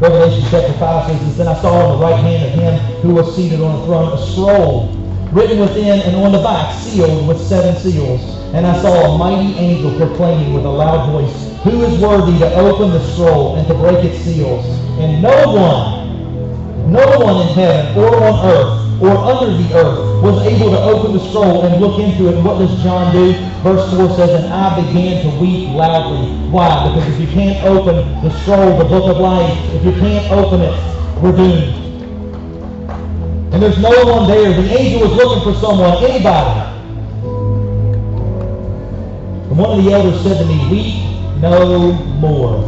Revelation 0.00 0.46
chapter 0.50 0.74
5 0.74 1.06
says 1.06 1.36
Then 1.38 1.48
I 1.48 1.58
saw 1.62 1.72
on 1.72 1.98
the 1.98 2.04
right 2.04 2.20
hand 2.20 2.44
of 2.44 2.52
him 2.52 3.00
who 3.00 3.14
was 3.14 3.34
seated 3.34 3.62
on 3.62 3.80
the 3.80 3.86
throne 3.86 4.12
a 4.12 4.18
scroll 4.18 5.03
written 5.32 5.60
within 5.60 6.00
and 6.00 6.16
on 6.16 6.32
the 6.32 6.42
back, 6.42 6.74
sealed 6.80 7.26
with 7.26 7.40
seven 7.40 7.76
seals. 7.76 8.20
And 8.54 8.66
I 8.66 8.80
saw 8.82 9.14
a 9.14 9.18
mighty 9.18 9.58
angel 9.58 9.96
proclaiming 9.96 10.54
with 10.54 10.64
a 10.64 10.70
loud 10.70 11.10
voice, 11.10 11.50
Who 11.64 11.82
is 11.82 12.00
worthy 12.00 12.38
to 12.38 12.54
open 12.54 12.90
the 12.90 13.04
scroll 13.12 13.56
and 13.56 13.66
to 13.68 13.74
break 13.74 14.04
its 14.04 14.18
seals? 14.24 14.64
And 14.98 15.22
no 15.22 15.52
one, 15.52 16.92
no 16.92 17.18
one 17.18 17.48
in 17.48 17.54
heaven 17.54 17.98
or 17.98 18.14
on 18.14 18.46
earth 18.46 18.84
or 19.00 19.10
under 19.10 19.56
the 19.60 19.74
earth 19.74 20.22
was 20.22 20.40
able 20.46 20.70
to 20.70 20.78
open 20.78 21.12
the 21.12 21.28
scroll 21.28 21.64
and 21.66 21.80
look 21.80 21.98
into 21.98 22.28
it. 22.28 22.34
And 22.36 22.44
what 22.44 22.58
does 22.58 22.82
John 22.82 23.12
do? 23.12 23.32
Verse 23.62 23.90
4 23.90 24.16
says, 24.16 24.44
And 24.44 24.52
I 24.52 24.80
began 24.80 25.24
to 25.24 25.40
weep 25.40 25.70
loudly. 25.70 26.48
Why? 26.50 26.88
Because 26.88 27.12
if 27.12 27.20
you 27.20 27.26
can't 27.26 27.66
open 27.66 27.96
the 28.22 28.30
scroll, 28.42 28.78
the 28.78 28.84
book 28.84 29.10
of 29.10 29.18
life, 29.18 29.58
if 29.74 29.84
you 29.84 29.92
can't 29.92 30.30
open 30.30 30.60
it, 30.60 31.22
we're 31.22 31.36
doomed. 31.36 31.83
And 33.54 33.62
there's 33.62 33.78
no 33.78 33.90
one 34.04 34.26
there. 34.26 34.52
The 34.52 34.68
angel 34.76 35.08
was 35.08 35.12
looking 35.12 35.44
for 35.44 35.54
someone, 35.60 36.02
anybody. 36.02 36.58
And 39.46 39.56
one 39.56 39.78
of 39.78 39.84
the 39.84 39.92
elders 39.92 40.20
said 40.24 40.38
to 40.38 40.44
me, 40.44 40.58
Weep 40.68 41.40
no 41.40 41.92
more. 42.18 42.66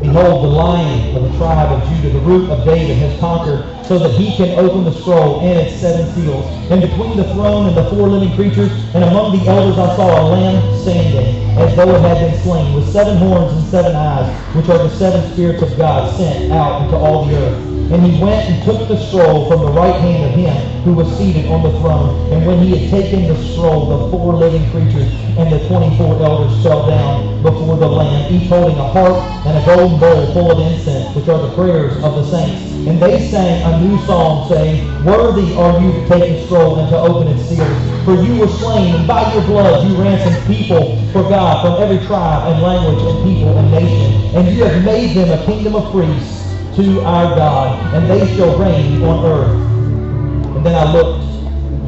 Behold, 0.00 0.44
the 0.44 0.54
lion 0.54 1.16
of 1.16 1.24
the 1.24 1.36
tribe 1.36 1.72
of 1.72 1.82
Judah, 1.88 2.10
the 2.10 2.20
root 2.20 2.48
of 2.48 2.64
David, 2.64 2.96
has 2.98 3.18
conquered 3.18 3.66
so 3.86 3.98
that 3.98 4.12
he 4.12 4.36
can 4.36 4.56
open 4.60 4.84
the 4.84 4.92
scroll 4.92 5.40
and 5.40 5.66
its 5.66 5.80
seven 5.80 6.06
seals. 6.14 6.46
And 6.70 6.80
between 6.80 7.16
the 7.16 7.24
throne 7.34 7.66
and 7.66 7.76
the 7.76 7.90
four 7.90 8.06
living 8.08 8.36
creatures, 8.36 8.70
and 8.94 9.02
among 9.02 9.36
the 9.36 9.50
elders 9.50 9.78
I 9.78 9.96
saw 9.96 10.06
a 10.06 10.30
lamb 10.30 10.78
standing, 10.82 11.58
as 11.58 11.74
though 11.74 11.92
it 11.92 12.00
had 12.02 12.20
been 12.20 12.40
slain, 12.44 12.72
with 12.72 12.88
seven 12.92 13.16
horns 13.16 13.52
and 13.52 13.66
seven 13.66 13.96
eyes, 13.96 14.30
which 14.54 14.68
are 14.68 14.78
the 14.78 14.90
seven 14.90 15.28
spirits 15.32 15.60
of 15.60 15.76
God 15.76 16.16
sent 16.16 16.52
out 16.52 16.82
into 16.84 16.94
all 16.94 17.24
the 17.24 17.34
earth. 17.34 17.67
And 17.90 18.04
he 18.04 18.20
went 18.20 18.44
and 18.44 18.62
took 18.64 18.86
the 18.86 19.00
scroll 19.08 19.48
from 19.48 19.60
the 19.64 19.72
right 19.72 19.98
hand 19.98 20.22
of 20.28 20.32
him 20.36 20.82
who 20.84 20.92
was 20.92 21.08
seated 21.16 21.48
on 21.50 21.62
the 21.62 21.72
throne. 21.80 22.30
And 22.30 22.44
when 22.44 22.60
he 22.60 22.76
had 22.76 22.90
taken 22.90 23.26
the 23.26 23.36
scroll, 23.52 23.88
the 23.88 24.10
four 24.10 24.34
living 24.34 24.70
creatures 24.70 25.08
and 25.40 25.48
the 25.48 25.66
twenty-four 25.68 26.20
elders 26.20 26.62
fell 26.62 26.86
down 26.86 27.42
before 27.42 27.78
the 27.78 27.88
Lamb, 27.88 28.30
each 28.30 28.46
holding 28.50 28.76
a 28.76 28.92
harp 28.92 29.16
and 29.46 29.56
a 29.56 29.64
golden 29.64 29.98
bowl 29.98 30.32
full 30.34 30.52
of 30.52 30.58
incense, 30.70 31.16
which 31.16 31.28
are 31.28 31.40
the 31.40 31.54
prayers 31.54 31.96
of 32.04 32.12
the 32.12 32.24
saints. 32.28 32.60
And 32.86 33.00
they 33.00 33.30
sang 33.30 33.62
a 33.64 33.80
new 33.80 33.96
song, 34.04 34.48
saying, 34.50 34.84
Worthy 35.04 35.56
are 35.56 35.80
you 35.80 35.92
to 35.92 36.08
take 36.08 36.28
the 36.28 36.44
scroll 36.44 36.78
and 36.78 36.90
to 36.90 36.98
open 36.98 37.28
its 37.28 37.48
seals. 37.48 38.04
For 38.04 38.20
you 38.20 38.36
were 38.36 38.48
slain, 38.48 38.96
and 38.96 39.08
by 39.08 39.32
your 39.32 39.44
blood 39.44 39.88
you 39.88 39.96
ransomed 39.96 40.46
people 40.46 41.00
for 41.12 41.22
God 41.24 41.64
from 41.64 41.82
every 41.82 42.04
tribe 42.06 42.52
and 42.52 42.62
language 42.62 43.00
and 43.00 43.24
people 43.24 43.56
and 43.56 43.70
nation. 43.72 44.36
And 44.36 44.54
you 44.54 44.64
have 44.64 44.84
made 44.84 45.16
them 45.16 45.30
a 45.32 45.44
kingdom 45.46 45.74
of 45.74 45.90
priests 45.90 46.47
to 46.78 47.00
our 47.00 47.34
God, 47.34 47.92
and 47.92 48.08
they 48.08 48.24
shall 48.36 48.56
reign 48.56 49.02
on 49.02 49.26
earth. 49.26 50.56
And 50.56 50.64
then 50.64 50.76
I 50.76 50.92
looked, 50.92 51.24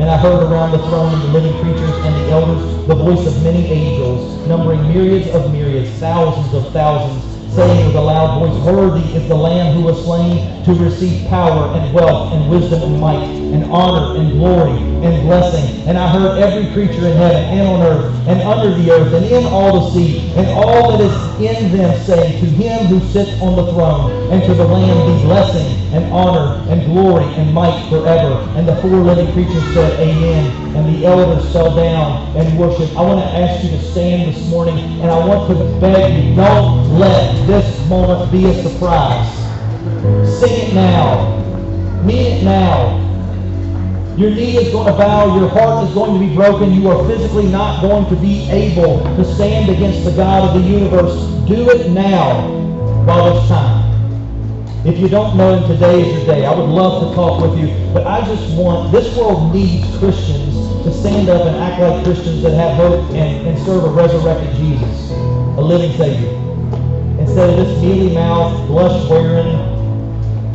and 0.00 0.10
I 0.10 0.16
heard 0.16 0.42
around 0.42 0.72
the 0.72 0.78
throne 0.88 1.20
the 1.20 1.28
living 1.38 1.54
creatures 1.62 1.94
and 2.02 2.12
the 2.16 2.32
elders 2.32 2.88
the 2.88 2.96
voice 2.96 3.24
of 3.24 3.40
many 3.44 3.66
angels, 3.66 4.48
numbering 4.48 4.82
myriads 4.88 5.28
of 5.28 5.52
myriads, 5.52 5.88
thousands 6.00 6.52
of 6.54 6.72
thousands, 6.72 7.22
saying 7.54 7.86
with 7.86 7.94
a 7.94 8.00
loud 8.00 8.40
voice, 8.40 8.66
Worthy 8.66 9.06
is 9.14 9.28
the 9.28 9.34
Lamb 9.36 9.76
who 9.76 9.82
was 9.82 10.02
slain 10.02 10.64
to 10.64 10.74
receive 10.74 11.28
power 11.28 11.70
and 11.78 11.94
wealth 11.94 12.32
and 12.32 12.50
wisdom 12.50 12.82
and 12.82 13.00
might 13.00 13.22
and 13.54 13.70
honor 13.70 14.18
and 14.18 14.32
glory 14.32 14.99
and 15.02 15.22
blessing. 15.22 15.88
And 15.88 15.96
I 15.98 16.08
heard 16.08 16.38
every 16.38 16.72
creature 16.72 17.06
in 17.06 17.16
heaven 17.16 17.44
and 17.44 17.66
on 17.68 17.82
earth 17.82 18.28
and 18.28 18.40
under 18.42 18.74
the 18.76 18.90
earth 18.90 19.12
and 19.12 19.24
in 19.24 19.44
all 19.46 19.80
the 19.80 19.90
sea 19.94 20.30
and 20.36 20.46
all 20.48 20.96
that 20.96 21.00
is 21.00 21.30
in 21.40 21.72
them 21.72 22.06
saying, 22.06 22.40
To 22.40 22.46
him 22.46 22.86
who 22.86 23.00
sits 23.12 23.40
on 23.40 23.56
the 23.56 23.72
throne 23.72 24.32
and 24.32 24.42
to 24.44 24.54
the 24.54 24.64
Lamb 24.64 25.16
be 25.16 25.24
blessing 25.24 25.66
and 25.94 26.12
honor 26.12 26.60
and 26.70 26.84
glory 26.86 27.24
and 27.34 27.52
might 27.52 27.88
forever. 27.88 28.44
And 28.56 28.68
the 28.68 28.76
four 28.76 28.90
living 28.90 29.32
creatures 29.32 29.64
said, 29.74 29.98
Amen. 30.00 30.76
And 30.76 30.94
the 30.94 31.06
elders 31.06 31.50
fell 31.52 31.74
down 31.74 32.36
and 32.36 32.58
worshiped. 32.58 32.94
I 32.96 33.02
want 33.02 33.20
to 33.20 33.26
ask 33.26 33.64
you 33.64 33.70
to 33.70 33.90
stand 33.92 34.32
this 34.32 34.48
morning 34.50 34.78
and 35.00 35.10
I 35.10 35.26
want 35.26 35.48
to 35.48 35.80
beg 35.80 36.24
you, 36.24 36.34
don't 36.36 36.98
let 36.98 37.46
this 37.46 37.88
moment 37.88 38.30
be 38.30 38.44
a 38.46 38.62
surprise. 38.62 39.38
Sing 40.40 40.68
it 40.68 40.74
now. 40.74 41.38
Mean 42.04 42.38
it 42.38 42.44
now. 42.44 42.99
Your 44.16 44.30
knee 44.30 44.56
is 44.56 44.72
going 44.72 44.86
to 44.86 44.98
bow. 44.98 45.38
Your 45.38 45.48
heart 45.48 45.88
is 45.88 45.94
going 45.94 46.20
to 46.20 46.26
be 46.26 46.34
broken. 46.34 46.72
You 46.72 46.88
are 46.90 47.06
physically 47.06 47.46
not 47.46 47.80
going 47.80 48.06
to 48.08 48.16
be 48.16 48.50
able 48.50 49.02
to 49.16 49.24
stand 49.34 49.70
against 49.70 50.04
the 50.04 50.12
God 50.12 50.48
of 50.54 50.62
the 50.62 50.68
universe. 50.68 51.14
Do 51.48 51.70
it 51.70 51.90
now 51.90 52.48
while 53.04 53.38
it's 53.38 53.48
time. 53.48 53.90
If 54.86 54.98
you 54.98 55.08
don't 55.08 55.36
know 55.36 55.58
him, 55.58 55.68
today 55.68 56.00
is 56.00 56.16
your 56.16 56.34
day. 56.34 56.46
I 56.46 56.54
would 56.54 56.68
love 56.68 57.08
to 57.08 57.14
talk 57.14 57.42
with 57.42 57.58
you. 57.58 57.68
But 57.92 58.06
I 58.06 58.24
just 58.24 58.56
want, 58.56 58.90
this 58.90 59.14
world 59.14 59.52
needs 59.54 59.86
Christians 59.98 60.54
to 60.84 60.92
stand 60.92 61.28
up 61.28 61.46
and 61.46 61.56
act 61.56 61.80
like 61.80 62.04
Christians 62.04 62.42
that 62.42 62.54
have 62.54 62.76
hope 62.76 63.10
and, 63.10 63.46
and 63.46 63.58
serve 63.66 63.84
a 63.84 63.90
resurrected 63.90 64.54
Jesus, 64.56 65.10
a 65.10 65.60
living 65.60 65.96
Savior. 65.98 66.30
Instead 67.20 67.50
of 67.50 67.56
this 67.56 67.82
mealy 67.82 68.14
mouth, 68.14 68.66
blush 68.68 69.08
wearing, 69.10 69.52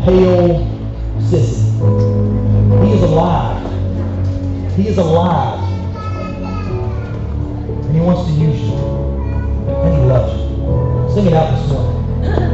pale 0.03 0.65
sissy. 1.19 2.14
He 2.85 2.91
is 2.93 3.01
alive. 3.01 4.75
He 4.75 4.87
is 4.87 4.97
alive. 4.99 5.59
And 7.71 7.95
he 7.95 7.99
wants 7.99 8.29
to 8.29 8.31
use 8.37 8.61
you. 8.61 8.75
And 9.67 9.93
he 9.95 10.01
loves 10.05 10.33
you. 10.39 11.15
Sing 11.15 11.25
it 11.25 11.33
out 11.33 11.57
this 11.57 11.67
morning. 11.71 12.45